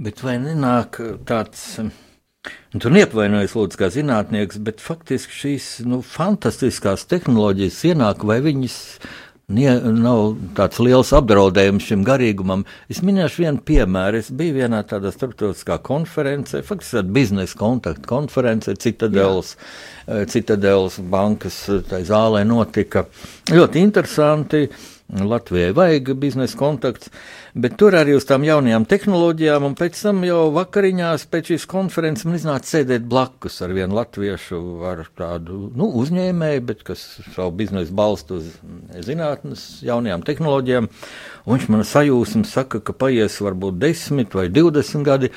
[0.00, 0.98] Bet vai nenāk
[1.28, 8.40] tāds, un tu neapvainojies, lūdzu, kā zinātnieks, bet faktiski šīs nu, fantastiskās tehnoloģijas ienāk, vai
[8.42, 8.78] viņas
[9.52, 9.68] nie,
[10.00, 12.62] nav tāds liels apdraudējums šim garīgumam?
[12.88, 14.22] Es minēšu vienu piemēru.
[14.22, 19.54] Es biju vienā tādā starptautiskā konferencē, faktiski tāda biznesa kontakta konferencē, Citadels,
[20.32, 21.60] Citadels bankas
[22.08, 23.04] zālē notika.
[23.52, 24.64] Ļoti interesanti.
[25.14, 27.10] Latvijai vajag biznesa kontakts,
[27.54, 32.26] bet tur arī uz tām jaunajām tehnoloģijām, un pēc tam jau vakariņās pēc šīs konferences
[32.26, 34.58] man iznāca sēdēt blakus ar vienu latviešu,
[34.90, 37.04] ar tādu nu, uzņēmēju, bet kas
[37.36, 38.50] savu biznesu balstu uz
[39.06, 40.90] zinātnes jaunajām tehnoloģijām.
[41.44, 45.30] Un viņš man sajūsmu saka, ka paies varbūt 10 vai 20 gadi.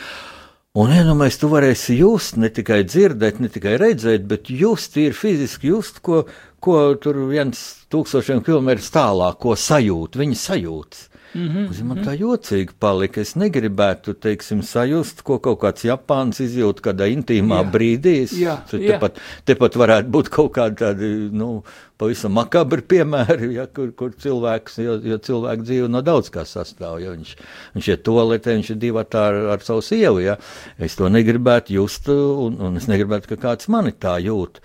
[0.77, 5.71] Un iedomājieties, tu varēsi just, ne tikai dzirdēt, ne tikai redzēt, bet just, ir fiziski
[5.71, 6.19] just, ko,
[6.61, 11.07] ko tur viens tūkstošiem kilometru tālāk, ko sajūt, viņa sajūtas.
[11.37, 11.83] Mm -hmm.
[11.83, 13.21] Man tā jocīgi palika.
[13.21, 17.71] Es negribētu, teiksim, sajust, ko kaut kāds Japāns izjūt kādā intīmā Jā.
[17.71, 18.23] brīdī.
[18.23, 18.87] Es- Jā, jā.
[18.91, 21.63] Tepat, tepat varētu būt kaut kādi tādi, nu,
[21.97, 26.99] pavisam makabri piemēri, ja, kur, kur cilvēks, jo, jo cilvēku dzīve no daudz kā sastāv.
[27.01, 27.35] Ja viņš,
[27.75, 30.19] viņš ir toaletē, viņš ir divi ar, ar savu sievu.
[30.21, 30.37] Ja.
[30.79, 34.59] Es to negribētu just, un, un es negribētu, ka kāds mani tā jūt.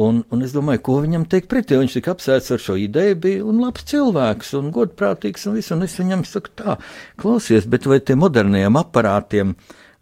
[0.00, 1.76] Un, un es domāju, ko viņam teikt pretī.
[1.76, 5.72] Viņš tika apsēsts ar šo ideju, bija un labs cilvēks, un godprātīgs, un viss.
[5.74, 6.78] Un es viņam saku, tā,
[7.20, 9.52] klausies, bet vai tiem moderniem aparātiem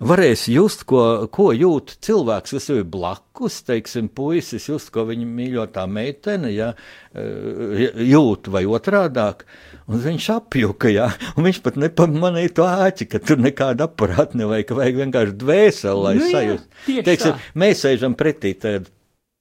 [0.01, 5.84] varēs just, ko, ko jūt cilvēks, kas ir blakus, teiksim, puisis, just, ko viņa mīļotā
[5.91, 6.70] meitene, ja,
[7.12, 9.43] jūt vai otrādāk.
[9.91, 14.72] Un viņš apjuka, jā, un viņš pat nepamanīja to āķi, ka tur nekāda aparāta nevajag,
[14.78, 17.05] vajag vienkārši dvēseli, lai nu, sajūtu.
[17.11, 18.86] Teiksim, mēs sēžam pretī tādā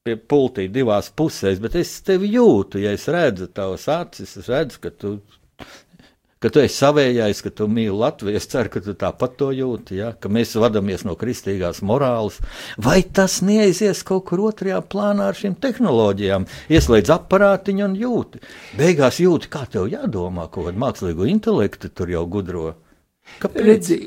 [0.07, 4.79] pie pultī divās pusēs, bet es tevi jūtu, ja es redzu tavas acis, es redzu,
[4.85, 5.17] ka tu
[6.39, 8.37] ka tu esi savējais, ka tu mīli Latviju.
[8.39, 10.13] Es ceru, ka tu tāpat to jūti, ja?
[10.15, 12.37] ka mēs vadāmies no kristīgās morāles.
[12.79, 16.47] Vai tas neaizies kaut kur otrajā plānā ar šīm tehnoloģijām?
[16.71, 18.39] Ieslēdz aparātiņu un jūti.
[18.79, 22.69] Beigās jūti, kā tev jādomā, ko kādu mākslīgo intelektu tur jau gudro.
[23.43, 23.99] Redzi,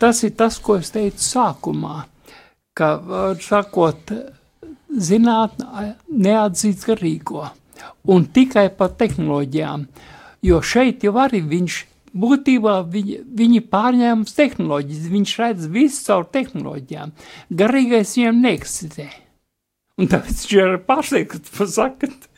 [0.00, 2.00] tas ir tas, ko es teicu sākumā,
[2.76, 2.88] ka,
[3.44, 4.16] sakot,
[4.90, 7.48] zinātnē neatzīst garīgo
[8.08, 9.86] un tikai par tehnoloģijām.
[10.46, 11.78] Jo šeit jau arī viņš
[12.16, 17.12] būtībā viņi, viņi pārņēma tehnoloģijas, viņš redz visu caur tehnoloģijām.
[17.50, 19.08] Garīgais viņam neeksistē.
[19.96, 22.28] Un tāpēc viņš ir pārsteigts, ka sakat,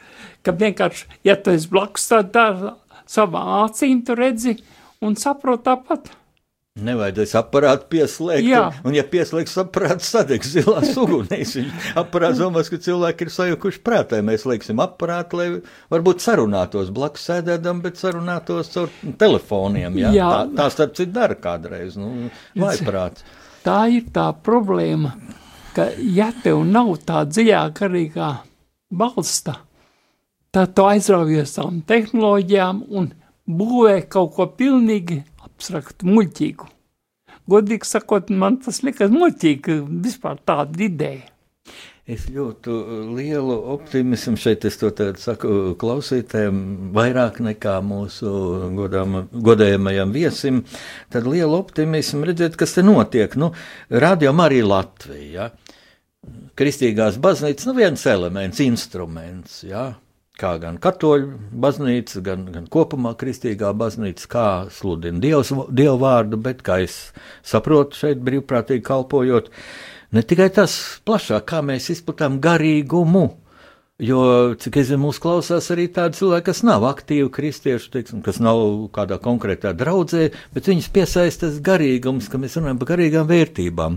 [0.47, 2.47] ka vienkārši, ja tu esi blakus tā, tā
[3.09, 4.59] savām acīm, tu redzi
[5.05, 6.13] un saproti tāpat.
[6.85, 8.47] Nevajadzēs aparātu pieslēgt.
[8.47, 8.63] Jā.
[8.87, 11.57] Un, ja pieslēgs aparāts, sadegs zilās ugunīs.
[11.99, 14.21] Aparāts domās, ka cilvēki ir sajukuši prātā.
[14.25, 15.49] Mēs lieksim aparātu, lai
[15.93, 19.99] varbūt sarunātos blakus sēdēdam, bet sarunātos caur telefoniem.
[20.03, 20.31] Jā, jā.
[20.33, 21.99] Tā, tā starp citu dara kādreiz.
[21.99, 23.27] Nu, vaiprāts.
[23.67, 25.17] Tā ir tā problēma,
[25.77, 28.31] ka ja tev nav tā dziļā garīgā
[28.89, 29.59] balsta,
[30.55, 33.11] tad tu aizraujies tām tehnoloģijām un
[33.49, 35.23] būvē kaut ko pilnīgi
[35.59, 36.71] abstraktu, muļķīgu.
[37.49, 41.27] Godīgi sakot, man tas liekas muļķīgi, vispār tāda ideja.
[42.09, 42.73] Es ļoti
[43.19, 44.89] lielu optimismu šeit, es to
[45.21, 46.61] saku klausītājiem,
[46.97, 48.31] vairāk nekā mūsu
[48.79, 50.63] godām, godējamajam viesim.
[51.13, 53.37] Tad lielu optimismu redzēt, kas te notiek.
[53.37, 53.51] Nu,
[53.93, 55.51] Radio arī Latvija.
[55.51, 55.77] Ja?
[56.59, 59.61] Kristīgās baznīcas, nu viens elements, instruments.
[59.69, 59.91] Ja?
[60.39, 61.33] Kā gan katoļu
[61.65, 66.99] baznīca, gan, gan kopumā kristīgā baznīca, kā sludina dievs, dievu vārdu, bet, kā es
[67.47, 69.51] saprotu, šeit brīvprātīgi kalpojot,
[70.15, 70.79] ne tikai tas
[71.09, 73.27] plašāk, kā mēs izplatām garīgumu
[73.99, 78.37] Jo, cik es zinu, mūsu klausās arī tādi cilvēki, kas nav aktīvi kristieši, teiksim, kas
[78.39, 78.61] nav
[78.95, 83.97] kādā konkrētā draudzē, bet viņus piesaistas garīgums, ka mēs runājam par garīgām vērtībām.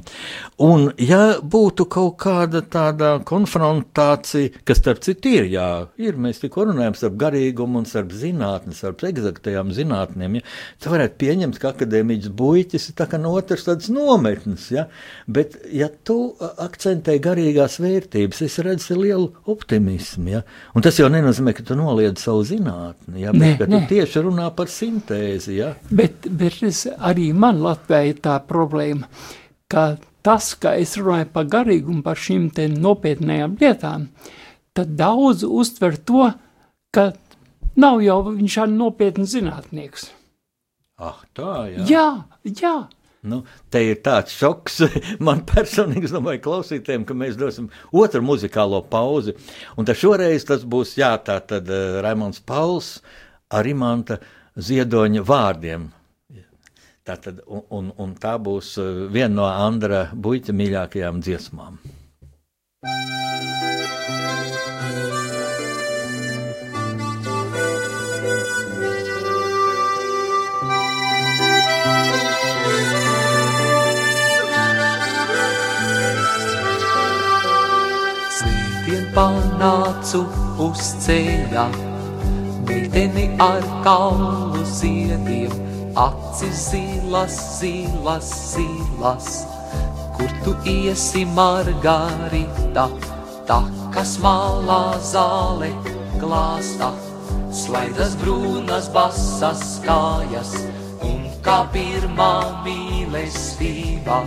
[0.65, 5.67] Un, ja būtu kaut kāda tāda konfrontācija, kas, starp citu, ir, jā,
[6.01, 10.47] ir, mēs tikko runājam starp garīgumu un starp zinātni, starp eksaktajām zinātnēm, ja,
[10.81, 14.89] tu varētu pieņemt, ka akadēmiķis buļķis ir tā kā no otras tādas nometnes, ja,
[15.29, 20.29] bet, ja tu akcentē garīgās vērtības, es redzu lielu optimismu optimismu.
[20.29, 20.41] Ja?
[20.75, 23.31] Un tas jau nenozīmē, ka tu noliedz savu zinātni, ja?
[23.31, 23.87] bet ka tu nē.
[23.89, 25.57] tieši runā par sintēzi.
[25.57, 25.73] Ja?
[25.89, 29.09] Bet, bet es, arī man Latvijā ir tā problēma,
[29.71, 34.09] ka tas, ka es runāju par garīgumu, par šīm nopietnējām lietām,
[34.73, 36.31] tad daudz uztver to,
[36.93, 37.11] ka
[37.75, 40.11] nav jau viņš ir nopietns zinātnieks.
[41.01, 41.85] Ah, tā, jā.
[41.89, 42.07] Jā,
[42.45, 42.75] jā.
[43.21, 44.79] Nu, te ir tāds šoks
[45.27, 49.35] man personīgi, es domāju, klausītājiem, ka mēs dosim otru muzikālo pauzi.
[49.77, 52.95] Un tad šoreiz tas būs, jā, tā tad uh, Raimons Pauls
[53.53, 54.17] ar Imanta
[54.57, 55.89] Ziedoņa vārdiem.
[57.05, 61.77] Tātad, un, un, un tā būs uh, viena no Andra Buļķa mīļākajām dziesmām.
[79.15, 80.21] Panācu
[80.63, 81.65] uz ceļa,
[82.67, 85.51] meiteni ar kaulu ziediem,
[85.99, 89.29] acis zilas, zilas, zilas.
[90.15, 92.87] Kur tu iesi, Margarita,
[93.49, 95.71] takas malā zāle
[96.21, 96.91] glāsta,
[97.51, 100.53] slaidas brūnas basas kājas,
[101.07, 102.33] un kā pirmā
[102.67, 104.21] mīlestība,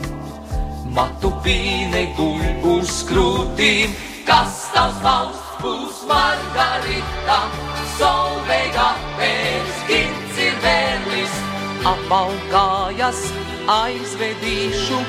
[0.96, 3.94] matu pīne guļ uz krūtīm
[4.28, 7.38] kas tavs valsts būs Margarita,
[7.96, 11.36] solveiga pēc gins ir vērlis.
[11.88, 13.20] Apvalkājas
[13.74, 15.00] aizvedīšu,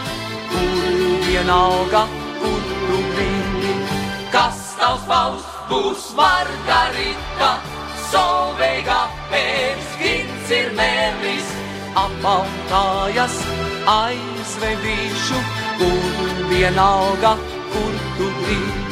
[0.52, 0.94] kur
[1.28, 2.04] vienalga,
[2.42, 3.76] kur tu gribi.
[4.36, 7.52] Kas tavs valsts būs Margarita,
[8.12, 9.02] solveiga
[9.34, 11.54] pēc gins ir mērlis.
[12.06, 13.38] Apvalkājas
[13.98, 15.46] aizvedīšu,
[15.80, 17.38] kur vienalga,
[17.72, 18.85] kur tu gribi.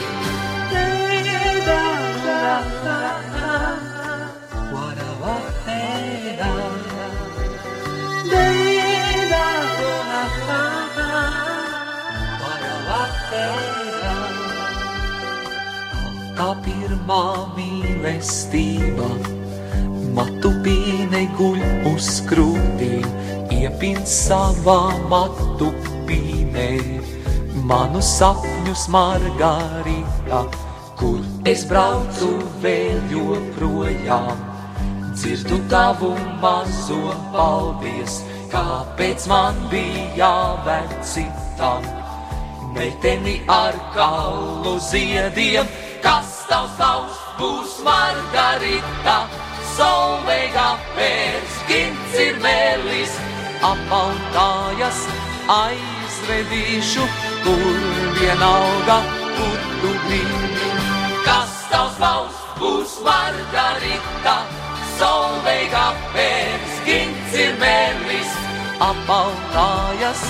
[16.34, 17.24] Kā pirmā
[17.56, 19.10] mīlestība,
[20.18, 21.62] matu pīne guļ
[21.94, 23.08] uz krūtīm,
[23.54, 24.80] iepin savā
[25.14, 25.70] matu
[26.10, 26.68] pīnē,
[27.70, 30.44] manu sapņu smargarītā
[31.04, 31.20] kur
[31.52, 32.30] es braucu
[32.64, 34.40] vēl joprojām.
[35.14, 38.22] Dzirdu tavu mazo paldies,
[38.54, 41.84] kāpēc man bija jāvērt citam.
[42.74, 45.68] Meiteni ar kaulu ziediem,
[46.06, 49.18] kas tavs tavs būs margarita,
[49.76, 53.20] solveiga pēc gints ir mēlis,
[53.74, 55.04] apautājas
[55.60, 57.06] aizvedīšu,
[57.44, 57.86] kur
[58.22, 58.98] vienalga,
[59.36, 60.83] kur tu biji.
[61.26, 64.36] Kas tavs tavs būs margarita,
[64.98, 68.36] solveiga pēc gints ir mēlis,
[68.90, 70.24] apautājas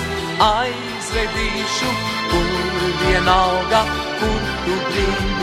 [0.49, 1.93] aizvedīšu,
[2.33, 3.85] kur vienalga,
[4.21, 5.33] kur tu gribi.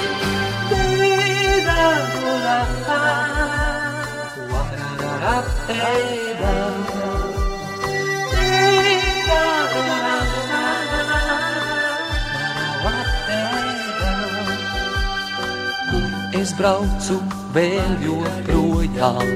[16.41, 17.19] Es braucu
[17.53, 19.33] vēl joprojām,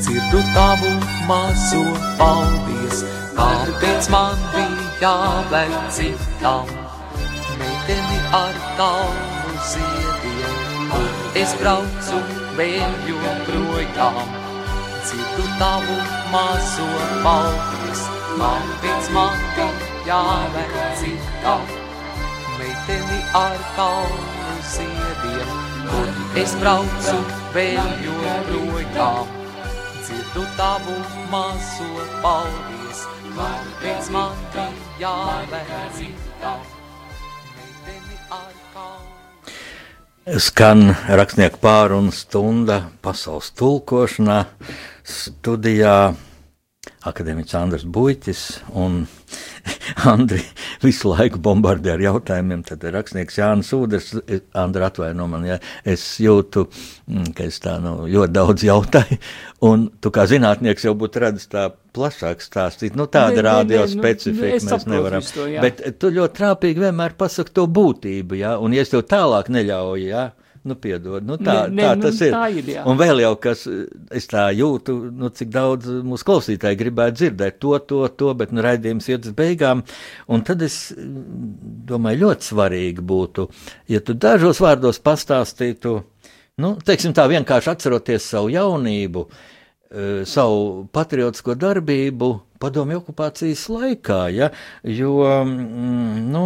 [0.00, 0.92] dzirdu tavu
[1.28, 1.80] mazo
[2.16, 3.02] paldies,
[3.36, 6.70] kāpēc man bija jāvēl citam.
[7.58, 10.54] Meiteni ar kalnu ziediem,
[11.00, 12.22] un es braucu
[12.56, 14.32] vēl joprojām,
[15.02, 15.98] dzirdu tavu
[16.32, 16.88] mazo
[17.26, 18.06] paldies,
[18.38, 19.68] kāpēc man bija
[20.08, 21.68] jāvēl citam.
[22.56, 27.18] Meiteni ar kalnu ziediem, un es braucu
[27.54, 29.30] vēl joprojām.
[30.02, 30.96] Dzirdu tavu
[31.32, 33.04] mazo paldies,
[33.36, 34.36] kāpēc man.
[37.56, 40.38] Meiteni ar kalnu.
[40.38, 44.44] Skan rakstnieku pārunu stunda pasaules tulkošanā
[45.02, 46.14] studijā
[47.08, 48.42] akadēmiķis Andris Buļķis
[48.78, 49.02] un
[50.12, 50.40] Andri
[50.82, 52.64] visu laiku bombardē ar jautājumiem.
[52.66, 54.10] Tad rakstnieks Jānis Udrs,
[54.58, 56.66] Andri atvaino man, ja es jūtu,
[57.10, 59.18] mm, ka es tā nu, ļoti daudz jautāju,
[59.68, 62.96] un tu kā zinātnieks jau būtu redzis tā plašāk stāstīt.
[62.98, 65.26] Nu, tāda Nē, nē, rādio nē, nu, specifika es mēs nevaram.
[65.34, 65.64] to, jā.
[65.64, 70.06] Bet tu ļoti trāpīgi vienmēr pasaki to būtību, ja, un ja es tev tālāk neļauju,
[70.08, 70.30] ja,
[70.68, 72.34] nu, piedod, nu, tā, Nē, nē, tā nu, tas ir.
[72.34, 72.84] tā ir, jā.
[72.88, 73.64] Un vēl jau kas,
[74.14, 78.62] es tā jūtu, nu, cik daudz mūsu klausītāji gribētu dzirdēt to, to, to, bet nu,
[78.64, 79.82] raidījums iet uz beigām.
[80.30, 81.56] Un tad es mm,
[81.90, 83.48] domāju, ļoti svarīgi būtu,
[83.90, 85.96] ja tu dažos vārdos pastāstītu,
[86.62, 89.50] nu, teiksim tā vienkārši atceroties savu jaunību, eh,
[90.28, 92.32] savu patriotisko darbību.
[92.62, 94.48] Padomju okupācijas laikā, ja,
[94.86, 96.42] jo mm, nu,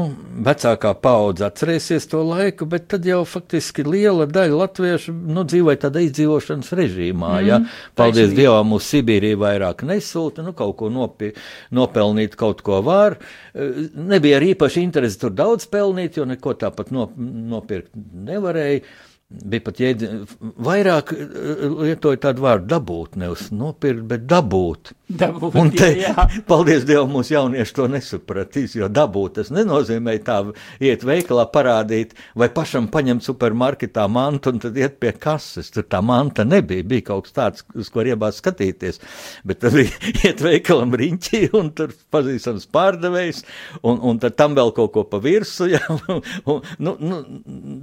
[0.47, 6.07] vecākā paudze atcerēsies to laiku, bet tad jau faktiski liela daļa latviešu nu, dzīvoja tādā
[6.07, 7.35] izdzīvošanas režīmā.
[7.35, 7.59] Mm, ja.
[8.01, 8.41] Paldies taisnība.
[8.41, 11.35] Dievam, uz Sibīriju vairāk nesūta, nu, kaut ko nopi,
[11.77, 13.19] nopelnīt, kaut ko var.
[13.53, 18.87] Eh, Nebija arī īpaši interesi tur daudz pelnīt, jo neko tāpat nop, nopirkt nevarēja.
[19.27, 24.93] Bija pat jēdziens, vairāk eh, lietoja tādu vārdu dabūt, nevis nopirkt, bet dabūt.
[25.07, 26.27] Dabūt, Un te, jā, jā.
[26.51, 30.37] paldies Dievam, mūsu jaunieši to nesapratīs, jo dabūt tas nenozīmē tā
[30.83, 35.73] iet veikalā parādīt vai pašam paņemt supermarketā mantu un tad iet pie kases.
[35.75, 39.03] Tur tā manta nebija, bija kaut kas tāds, uz ko riebās skatīties,
[39.47, 39.91] bet tad bija
[40.31, 43.43] iet veikalam riņķī un tur pazīstams pārdevējs
[43.83, 45.67] un, un tad tam vēl kaut ko pa virsu.
[45.77, 47.17] Ja, un, nu, nu,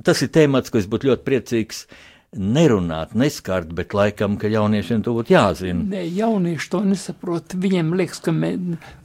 [0.08, 1.33] tas ir temats, ko es būtu ļoti priecīgs
[2.34, 5.86] nerunāt, neskart, bet laikam, ka jauniešiem to būtu jāzina.
[5.94, 7.54] Nē, jaunieši to nesaprot.
[7.62, 8.52] Viņiem liekas, ka, mē,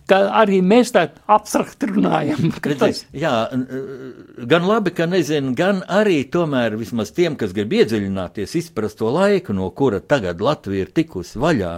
[0.09, 2.51] ka arī mēs tā abstrakt runājam.
[2.81, 3.35] Tas, jā,
[4.49, 9.57] gan labi, ka nezinu, gan arī tomēr vismaz tiem, kas grib iedziļināties, izprast to laiku,
[9.57, 11.77] no kura tagad Latvija ir tikusi vaļā.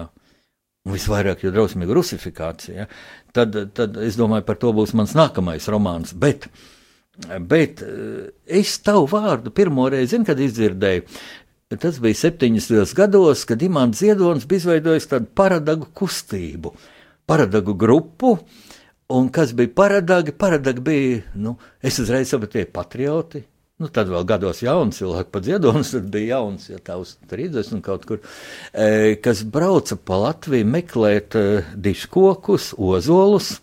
[0.91, 2.87] Visvairāk jau drausmīga rusifikācija.
[3.37, 6.15] Tad, tad es domāju, par to būs mans nākamais romāns.
[6.17, 6.47] Bet,
[7.41, 11.05] bet eh, es tavu vārdu pirmo reizi, zinu, kad izdzirdēju.
[11.79, 12.95] Tas bija 70.
[12.99, 16.75] gados, kad Imants Ziedonis bija izveidojis tādu paradagu kustību,
[17.31, 18.35] paradagu grupu.
[19.11, 20.35] Un kas bija paradagi?
[20.35, 23.45] Paradagi bija, nu, es uzreiz sapratu, tie patrioti.
[23.81, 28.03] Nu, tad vēl gados jauns cilvēks, pat ziedonis, bija jauns, ja tā uz 30 kaut
[28.05, 28.18] kur,
[28.77, 31.45] e, kas brauca pa Latviju meklēt e,
[31.81, 33.55] diškokus, ozolus,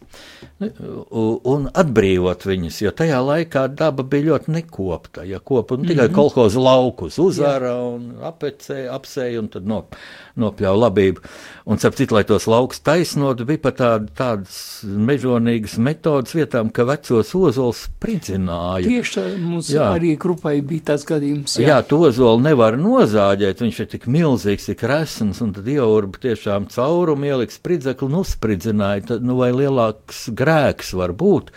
[0.58, 5.26] un atbrīvot viņus, jo tajā laikā daba bija ļoti nekopta.
[5.28, 6.16] Ja kopa, nu, tikai mm -hmm.
[6.16, 7.84] kolhoza laukus uzvara Jā.
[7.94, 9.96] un apecēja, apsēja un tad nop,
[10.36, 11.22] nopļauja labību.
[11.66, 16.84] Un, ap citu, lai tos laukus taisnotu, bija pat tād, tādas mežonīgas metodas vietām, ka
[16.84, 18.88] vecos ozols spridzināja.
[18.88, 19.94] Tieši mums jā.
[19.94, 21.60] arī grupai bija tāds gadījums.
[21.60, 26.18] Jā, jā to ozolu nevar nozāģēt, viņš ir tik milzīgs, tik resns, un tad ieurba
[26.18, 31.52] tiešām caurumu ieliks spridzekli, nu spridzināja, tad, nu vai lielāks grēks var būt.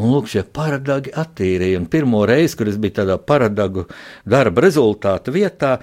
[0.00, 1.80] Un lūk, šie paradagi attīrīja.
[1.82, 3.84] Un pirmo reizi, kad es biju tādā paradagu
[4.24, 5.74] darba rezultātu vietā,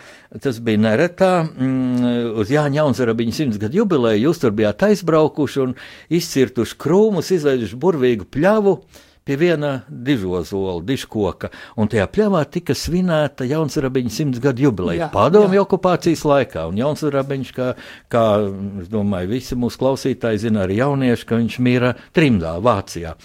[0.41, 4.23] tas bija neretā mm, uz Jāņa Jaunzarabiņa simts gadu jubileju.
[4.25, 5.75] Jūs tur bijāt aizbraukuši un
[6.17, 8.79] izcirtuši krūmus, izveiduši burvīgu pļavu
[9.27, 16.23] pie viena dižozola, dižkoka, un tajā pļavā tika svinēta Jaunzarabiņa simts gadu jubileja padomju okupācijas
[16.27, 16.67] laikā.
[16.71, 17.71] Un Jaunzarabiņš, kā,
[18.13, 18.25] kā
[18.91, 23.17] domāju, visi mūsu klausītāji zina arī jaunieši, ka viņš mīra trimdā Vācijā.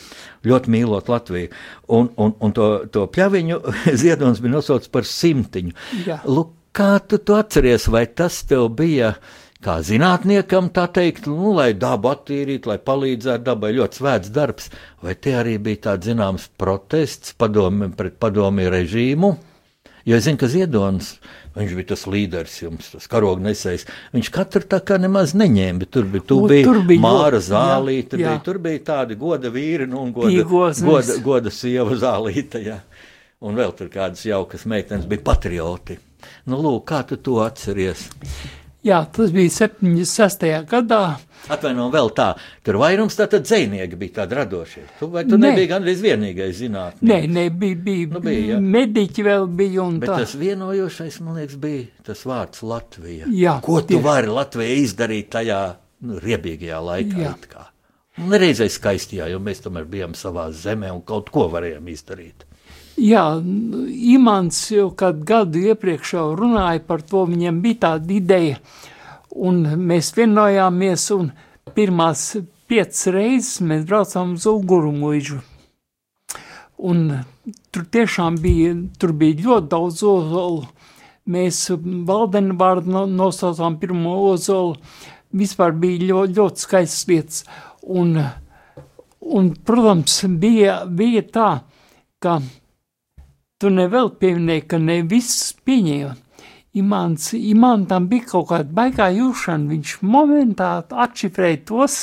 [0.48, 1.52] Ļoti mīlot Latviju.
[1.94, 3.60] Un, un, un to, to pļaviņu
[4.02, 5.76] Ziedonis bija nosaucis par simtiņu.
[6.08, 6.18] Jā.
[6.26, 9.14] Lūk, kā tu to atceries, vai tas tev bija?
[9.62, 14.68] Kā zinātniekam, tā teikt, nu, lai dabu attīrītu, lai palīdzētu dabai, ļoti svēts darbs,
[15.04, 19.32] vai te arī bija tāds zināms protests padomi, pret padomi režīmu?
[20.02, 21.12] Jo es zinu, ka Ziedonis,
[21.54, 23.84] viņš bija tas līderis, jums tas karognesējs,
[24.16, 28.18] viņš katru tā kā nemaz neņēma, bet tur bija, tu bija, tur bija Māra Zālīta,
[28.18, 28.32] jā, jā.
[28.32, 32.80] Bija, tur bija tādi goda vīri, nu, un goda, Pīgos, goda, goda sieva Zālīta, jā.
[33.42, 35.98] Un vēl tur kādas jaukas meitenes bija patrioti.
[36.50, 38.08] Nu, lūk, kā tu to atceries?
[38.82, 40.48] Jā, tas bija 76.
[40.66, 41.02] gadā.
[41.50, 42.26] Atvainojiet, vēl tā,
[42.66, 44.82] tur vairums tātad dzinieki bija tādi radošie.
[44.98, 45.50] Tu, vai tu ne.
[45.52, 47.06] nebija gandrīz vienīgais zinātnē?
[47.06, 48.58] Nē, nē, bija, bija, nu, bija ja.
[48.62, 50.18] mediķi vēl bija un Bet tā.
[50.24, 53.30] tas vienojošais, man liekas, bija tas vārds Latvija.
[53.30, 53.56] Jā.
[53.62, 54.04] Ko tu tieši.
[54.06, 55.60] vari Latvijai izdarīt tajā
[56.06, 57.26] nu, riebīgajā laikā?
[57.26, 57.66] Jā.
[58.22, 62.46] Nereizē skaistījā, jo mēs tomēr bijām savā zemē un kaut ko varējām izdarīt.
[63.00, 63.24] Jā,
[64.14, 68.58] Imants jau kādu gadu iepriekš jau runāja par to, viņam bija tāda ideja,
[69.32, 71.30] un mēs vienojāmies, un
[71.72, 72.26] pirmās
[72.68, 75.40] piecas reizes mēs braucām uz Ugurumuižu.
[76.82, 77.02] Un
[77.72, 80.64] tur tiešām bija, tur bija ļoti daudz ozolu.
[81.32, 81.64] Mēs
[82.08, 84.76] valdeni vārdu nosaucām pirmo ozolu.
[85.32, 87.44] Vispār bija ļoti, ļoti skaistas lietas.
[87.82, 88.18] Un,
[89.20, 91.50] un protams, bija, bija tā,
[92.20, 92.40] ka
[93.62, 96.16] Tu nevēl pieminēji, ka ne viss pieņēma.
[96.80, 100.70] Imants, Imantam bija kaut kāda baigā jūšana, viņš momentā
[101.04, 101.98] atšifrēja tos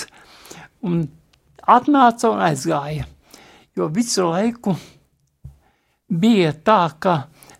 [0.87, 1.01] un
[1.67, 3.09] atnāca un aizgāja.
[3.75, 4.77] Jo visu laiku
[6.07, 7.15] bija tā, ka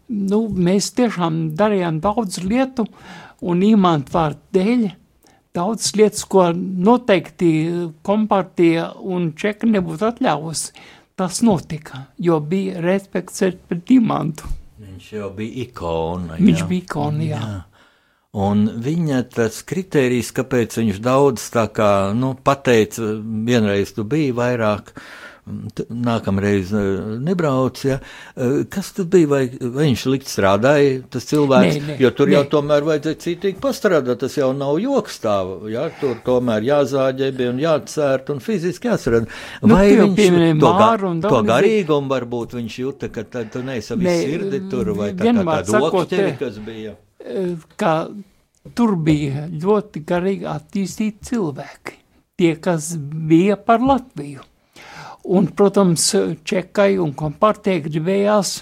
[0.08, 2.86] nu, mēs tiešām darījām daudz lietu
[3.44, 4.86] un Imanta vārdu dēļ
[5.60, 7.52] daudz lietas, ko noteikti
[8.08, 10.88] kompartija un čeka nebūtu atļāvusi
[11.20, 14.50] tas notika, jo bija respekts pret imantu.
[14.80, 16.38] Viņš jau bija ikona.
[16.38, 16.46] Jā.
[16.46, 17.40] Viņš bija ikona, jā.
[17.44, 17.58] jā.
[18.40, 23.16] Un viņa tas kriterijs, kāpēc viņš daudz tā kā, nu, pateica,
[23.48, 25.29] vienreiz tu biji vairāk, uh,
[25.90, 26.84] nākamreiz e,
[27.26, 27.82] nebrauc.
[27.88, 27.98] Ja.
[28.36, 29.30] E, kas tas bija?
[29.32, 31.80] Vai, vai viņš likt strādāja, tas cilvēks?
[31.80, 32.38] Nē, nē, jo tur nē.
[32.38, 34.22] jau tomēr vajadzēja citīgi pastrādāt.
[34.24, 35.54] Tas jau nav joks stāv.
[35.72, 35.88] Ja.
[36.02, 39.30] Tur tomēr jāzāģēbi un jācērt un fiziski jāsarada.
[39.64, 40.90] Nu, vai nu, viņš to, ga,
[41.28, 45.46] to garīgumu varbūt viņš jūta, ka tad tu neesi visu sirdi tur vai tā kā
[45.46, 46.98] tāda okšķeri, kas bija?
[47.20, 47.46] E,
[47.80, 47.94] ka
[48.76, 51.98] tur bija ļoti garīgi attīstīti cilvēki.
[52.40, 54.46] Tie, kas bija par Latviju.
[55.30, 56.08] Un, protams,
[56.48, 58.56] Čekai un kompartijai gribējās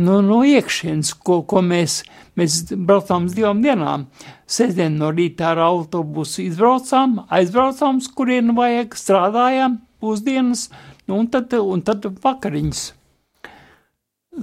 [0.00, 2.00] nu, no iekšienes, ko, ko mēs,
[2.38, 4.06] mēs braucām uz divām dienām.
[4.48, 10.68] Sestdien no rīta ar autobusu izbraucām, aizbraucām, kurien vajag, strādājām pusdienas,
[11.08, 12.86] nu, un, tad, un tad vakariņas.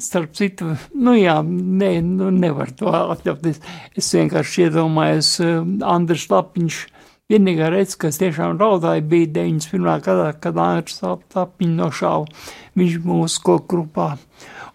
[0.05, 3.61] Starp citu, nu jā, ne, nu nevar to atļauties.
[3.95, 6.81] Es vienkārši iedomājos, uh, Andris Lapiņš
[7.25, 10.01] Vienīgā reize, kas tiešām raudāja, bija 91.
[10.05, 10.99] gadā, kad Andris
[11.33, 12.27] Tapiņš nošāva
[12.77, 14.05] viņš mūsu koku grupā.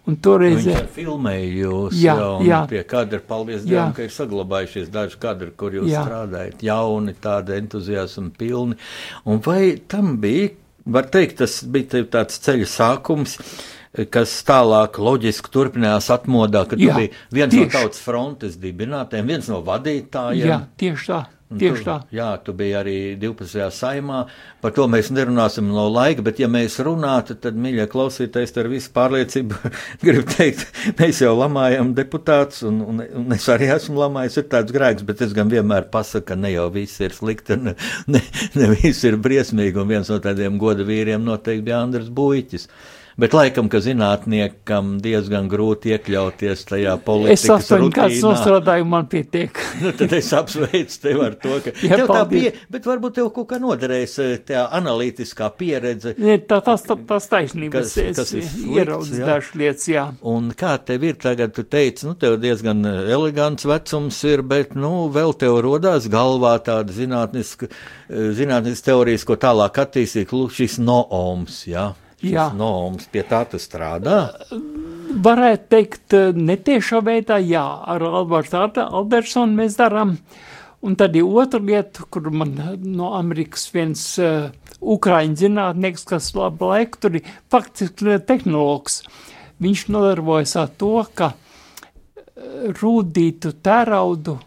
[0.03, 0.65] Un toreiz...
[0.65, 2.59] Viņš filmēja jūs, jā, jā.
[2.67, 6.03] pie kadra, paldies Dievam, ka ir saglabājušies daži kadri, kur jūs jā.
[6.03, 8.75] strādājat, jauni, tādi entuziasmi pilni.
[9.23, 10.51] Un vai tam bija,
[10.91, 13.39] var teikt, tas bija tāds ceļa sākums,
[14.11, 17.69] kas tālāk loģiski turpinājās atmodā, kad jā, tu biji viens tieši.
[17.69, 20.49] no tautas frontes dibinātājiem, viens no vadītājiem.
[20.51, 21.27] Jā, tieši tā
[21.59, 21.95] Tieši tu, tā.
[22.15, 23.65] Jā, tu biji arī 12.
[23.75, 24.21] saimā.
[24.63, 28.91] Par to mēs nerunāsim no laika, bet ja mēs runātu, tad, mīļie klausītājs, ar visu
[28.95, 29.73] pārliecību
[30.05, 30.63] gribu teikt,
[31.01, 35.25] mēs jau lamājam deputātus, un, un, un es arī esmu lamājis, ir tāds grēks, bet
[35.27, 37.75] es gan vienmēr pasaku, ka ne jau viss ir slikti, ne,
[38.11, 38.23] ne,
[38.55, 42.69] ne viss ir briesmīgi, un viens no tādiem goda vīriem noteikti bija Andris Buiķis.
[43.19, 48.29] Bet laikam, ka zinātniekam diezgan grūti iekļauties tajā Es politikas astoņu gadus rutīnā.
[48.29, 49.59] nostrādāju, man pietiek.
[49.81, 52.31] Nu, tad es apsveicu tevi ar to, ka Jā, tev tā paldies.
[52.41, 56.13] bija, bet varbūt tev kaut kā noderēs eh, tā analītiskā pieredze.
[56.21, 58.33] Ne, tā, tas, tā, tas taisnības, Kas- es kas
[58.65, 59.25] ieraudzis jā.
[59.27, 60.05] dažas lietas, jā.
[60.21, 64.75] Un kā tev ir tagad, tu teici, nu, tev diezgan eh, elegants vecums ir, bet,
[64.75, 70.79] nu, vēl tev rodās galvā tāda zinātniska, eh, zinātniska teorijas, ko tālāk attīstīt, lūk, šis
[70.81, 71.91] nooms, jā.
[71.91, 72.51] Šis Jā.
[72.53, 74.29] nooms, pie tā strādā.
[75.11, 80.17] Varētu teikt, eh, netiešā veidā, jā, ar Albertu Aldersonu mēs darām.
[80.81, 84.49] Un tad ir otra lieta, kur man no Amerikas viens uh,
[84.81, 89.03] ukraiņu zinātnieks, kas labu laiku tur ir faktiski tehnologs.
[89.61, 94.39] Viņš nodarbojas ar to, ka eh, rūdītu tēraudu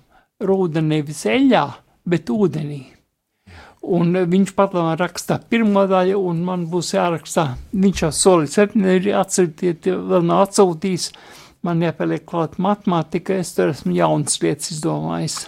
[0.42, 1.68] rūda nevis eļā,
[2.04, 2.93] bet ūdenī.
[3.84, 7.50] Un viņš pat man rakstā pirmo daļu, un man būs jārakstā.
[7.76, 11.10] Viņš jau solīja septiņi ir atsūtīt, vēl nav atsūtījis.
[11.64, 15.38] Man jāpieliek klāt matemātika, es tur esmu jaunas lietas izdomājis.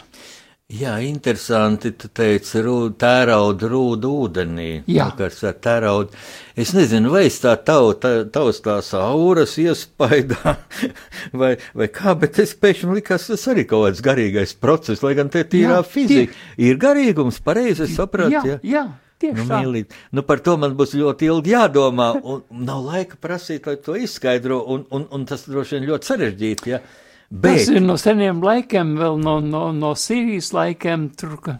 [0.67, 1.93] Jā, interesanti.
[1.95, 2.59] Tu teici,
[2.99, 4.71] tērauda rūda ūdenī.
[4.91, 5.05] Jā.
[5.12, 6.19] Vakars ar tērauda.
[6.59, 10.57] Es nezinu, vai es tā tavu, tā, tavs tās auras iespaidā,
[11.41, 15.31] vai, vai kā, bet es pēkšņi likās, tas arī kaut kāds garīgais process, lai gan
[15.31, 16.35] te tīrā Jā, fizika.
[16.59, 18.35] Ir garīgums, pareizi es sapratu.
[18.35, 18.85] jā, jā,
[19.23, 19.95] tieši Nu, mīlīt.
[20.19, 22.43] nu, par to man būs ļoti ilgi jādomā, un
[22.73, 26.75] nav laika prasīt, lai to izskaidro, un, un, un tas droši vien ļoti sarežģīti.
[26.75, 26.83] Ja?
[27.31, 27.59] Bet.
[27.59, 31.57] Tas ir no seniem laikiem, vēl no, no, no Sīrijas laikiem, tur, ka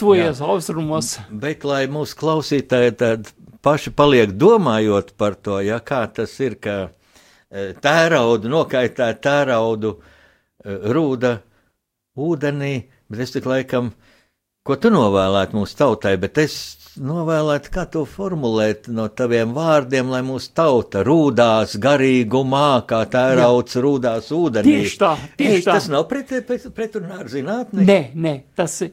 [0.00, 1.14] tojas austrumos.
[1.30, 3.30] bet, lai mūsu klausītāji tad
[3.64, 10.76] paši paliek domājot par to, ja kā tas ir, ka e, tērauda, nokaitē tēraudu e,
[10.94, 11.34] rūda
[12.20, 12.74] ūdenī,
[13.10, 13.92] bet es tik laikam,
[14.64, 16.56] ko tu novēlētu mūsu tautai, bet es
[16.98, 24.30] novēlētu, kā to formulēt no taviem vārdiem, lai mūsu tauta rūdās garīgumā, kā tērauds rūdās
[24.34, 24.80] ūdenī.
[24.82, 25.76] Tieši tā, tieši Ei, tā.
[25.78, 27.86] Tas nav pret, pret, pretrunā ar zinātni.
[27.88, 28.90] Nē, nē, tas ir.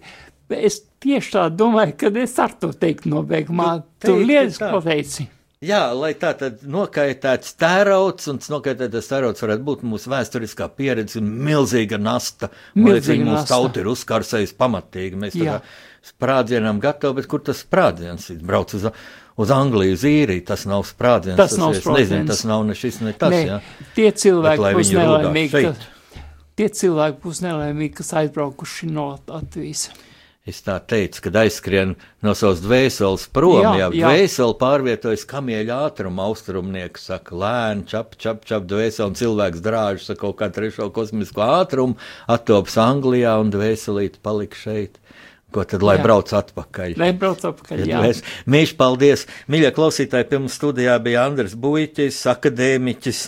[0.54, 3.82] Es tieši tā domāju, ka es ar to teiktu nobeigumā.
[4.00, 4.22] Tu Tu
[4.62, 4.72] tā.
[4.76, 5.28] pateici.
[5.66, 11.18] Jā, lai tā tad nokaitēts tērauds, un tas nokaitētais tērauds varētu būt mūsu vēsturiskā pieredze,
[11.18, 12.52] milzīga nasta.
[12.78, 13.56] Milzīga ka mūsu nasta.
[13.56, 15.18] tauta ir uzkarsējusi pamatīgi.
[15.24, 15.58] Mēs Jā.
[15.58, 15.66] tam
[16.12, 18.42] sprādzienam gatavi, bet kur tas sprādziens ir?
[18.48, 18.88] Brauc uz,
[19.38, 21.38] uz Angliju, uz īriju, tas nav sprādziens.
[21.40, 22.32] Tas nav es nezinu, sprādziens.
[22.32, 23.36] tas nav ne šis, ne tas.
[23.36, 23.62] Nē, jā.
[23.98, 25.64] tie Bet cilvēki lai būs nelaimīgi.
[25.68, 26.20] Ka,
[26.58, 29.90] tie cilvēki būs nelaimīgi, kas aizbraukuši no Latvijas.
[30.48, 31.90] Es tā teicu, kad aizskrien
[32.24, 38.16] no savas dvēseles prom, jā, Jā, jā dvēsele pārvietojas kamieļa ātrumā, austrumnieks saka, lēni, čap,
[38.16, 42.00] čap, čap, dvēsele, un cilvēks drāžas ar kaut kā trešo kosmisko ātrumu,
[42.32, 44.96] attops Anglijā, un dvēselīt palika šeit.
[45.56, 46.04] Ko tad, lai jā.
[46.04, 46.98] Brauc atpakaļ?
[47.00, 48.02] Lai brauc atpakaļ, jā.
[48.04, 48.20] Mēs,
[48.52, 49.24] mīļš, paldies!
[49.48, 53.22] Mīļie klausītāji, pie mums studijā bija Andris Buļķis, akadēmiķis.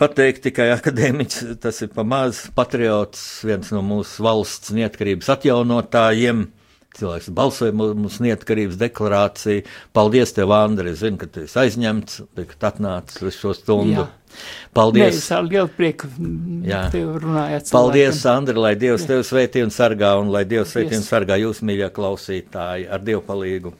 [0.00, 6.46] Pateikt tikai akadēmiķis, tas ir pamazs patriots, viens no mūsu valsts neatkarības atjaunotājiem.
[6.98, 9.64] Cilvēks balsoja mu- mūsu neatkarības deklarāciju.
[9.94, 10.94] Paldies, tev, Andri!
[10.98, 14.02] Zinu, ka tu esi aizņemts, bet ka tu atnāc uz šo stundu.
[14.02, 14.08] Jā.
[14.74, 15.16] Paldies!
[15.22, 16.10] es ar lielu prieku
[16.66, 16.90] Jā.
[16.92, 17.70] tev runājāt.
[17.72, 21.62] Paldies, Andri, lai Dievs tevi sveitī un sargā, un lai Dievs sveitī un sargā jūs,
[21.62, 23.72] mīļie klausītāji, ar Dievu palīdzību!